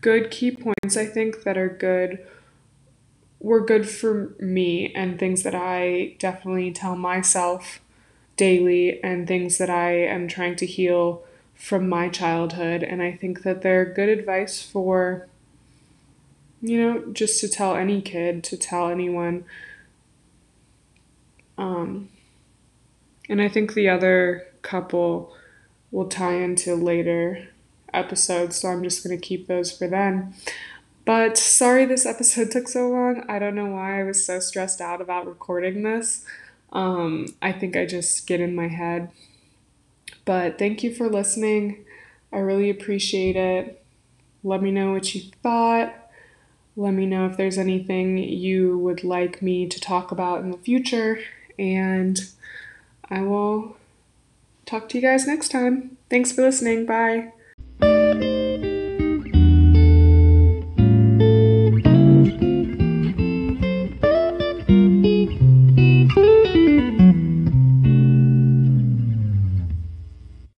good 0.00 0.30
key 0.30 0.52
points, 0.52 0.96
I 0.96 1.06
think, 1.06 1.42
that 1.42 1.58
are 1.58 1.68
good, 1.68 2.24
were 3.40 3.66
good 3.66 3.88
for 3.88 4.36
me, 4.38 4.94
and 4.94 5.18
things 5.18 5.42
that 5.42 5.56
I 5.56 6.14
definitely 6.20 6.70
tell 6.70 6.94
myself 6.94 7.80
daily, 8.36 9.02
and 9.02 9.26
things 9.26 9.58
that 9.58 9.70
I 9.70 9.90
am 9.90 10.28
trying 10.28 10.54
to 10.54 10.66
heal 10.66 11.24
from 11.56 11.88
my 11.88 12.08
childhood. 12.08 12.84
And 12.84 13.02
I 13.02 13.10
think 13.10 13.42
that 13.42 13.62
they're 13.62 13.84
good 13.84 14.08
advice 14.08 14.62
for 14.62 15.26
you 16.60 16.80
know, 16.80 17.04
just 17.12 17.40
to 17.40 17.48
tell 17.48 17.76
any 17.76 18.00
kid, 18.02 18.42
to 18.44 18.56
tell 18.56 18.88
anyone. 18.88 19.44
Um, 21.56 22.08
and 23.28 23.40
I 23.40 23.48
think 23.48 23.74
the 23.74 23.88
other 23.88 24.46
couple 24.62 25.34
will 25.90 26.08
tie 26.08 26.34
into 26.34 26.74
later 26.74 27.48
episodes, 27.92 28.56
so 28.56 28.68
I'm 28.68 28.82
just 28.82 29.04
going 29.04 29.18
to 29.18 29.26
keep 29.26 29.46
those 29.46 29.76
for 29.76 29.88
then. 29.88 30.34
But 31.04 31.38
sorry 31.38 31.84
this 31.86 32.04
episode 32.04 32.50
took 32.52 32.68
so 32.68 32.88
long. 32.88 33.24
I 33.28 33.38
don't 33.38 33.54
know 33.54 33.66
why 33.66 34.00
I 34.00 34.04
was 34.04 34.24
so 34.24 34.40
stressed 34.40 34.80
out 34.80 35.00
about 35.00 35.26
recording 35.26 35.82
this. 35.82 36.24
Um, 36.72 37.34
I 37.40 37.52
think 37.52 37.76
I 37.76 37.86
just 37.86 38.26
get 38.26 38.40
in 38.40 38.54
my 38.54 38.68
head. 38.68 39.10
But 40.24 40.58
thank 40.58 40.82
you 40.82 40.94
for 40.94 41.08
listening. 41.08 41.84
I 42.32 42.38
really 42.38 42.68
appreciate 42.68 43.36
it. 43.36 43.82
Let 44.44 44.62
me 44.62 44.70
know 44.70 44.92
what 44.92 45.14
you 45.14 45.22
thought. 45.42 45.94
Let 46.78 46.94
me 46.94 47.06
know 47.06 47.26
if 47.26 47.36
there's 47.36 47.58
anything 47.58 48.18
you 48.18 48.78
would 48.78 49.02
like 49.02 49.42
me 49.42 49.66
to 49.66 49.80
talk 49.80 50.12
about 50.12 50.42
in 50.42 50.52
the 50.52 50.58
future. 50.58 51.18
And 51.58 52.20
I 53.10 53.22
will 53.22 53.76
talk 54.64 54.88
to 54.90 54.98
you 54.98 55.02
guys 55.02 55.26
next 55.26 55.48
time. 55.48 55.96
Thanks 56.08 56.30
for 56.30 56.42
listening. 56.42 56.86
Bye. 56.86 57.32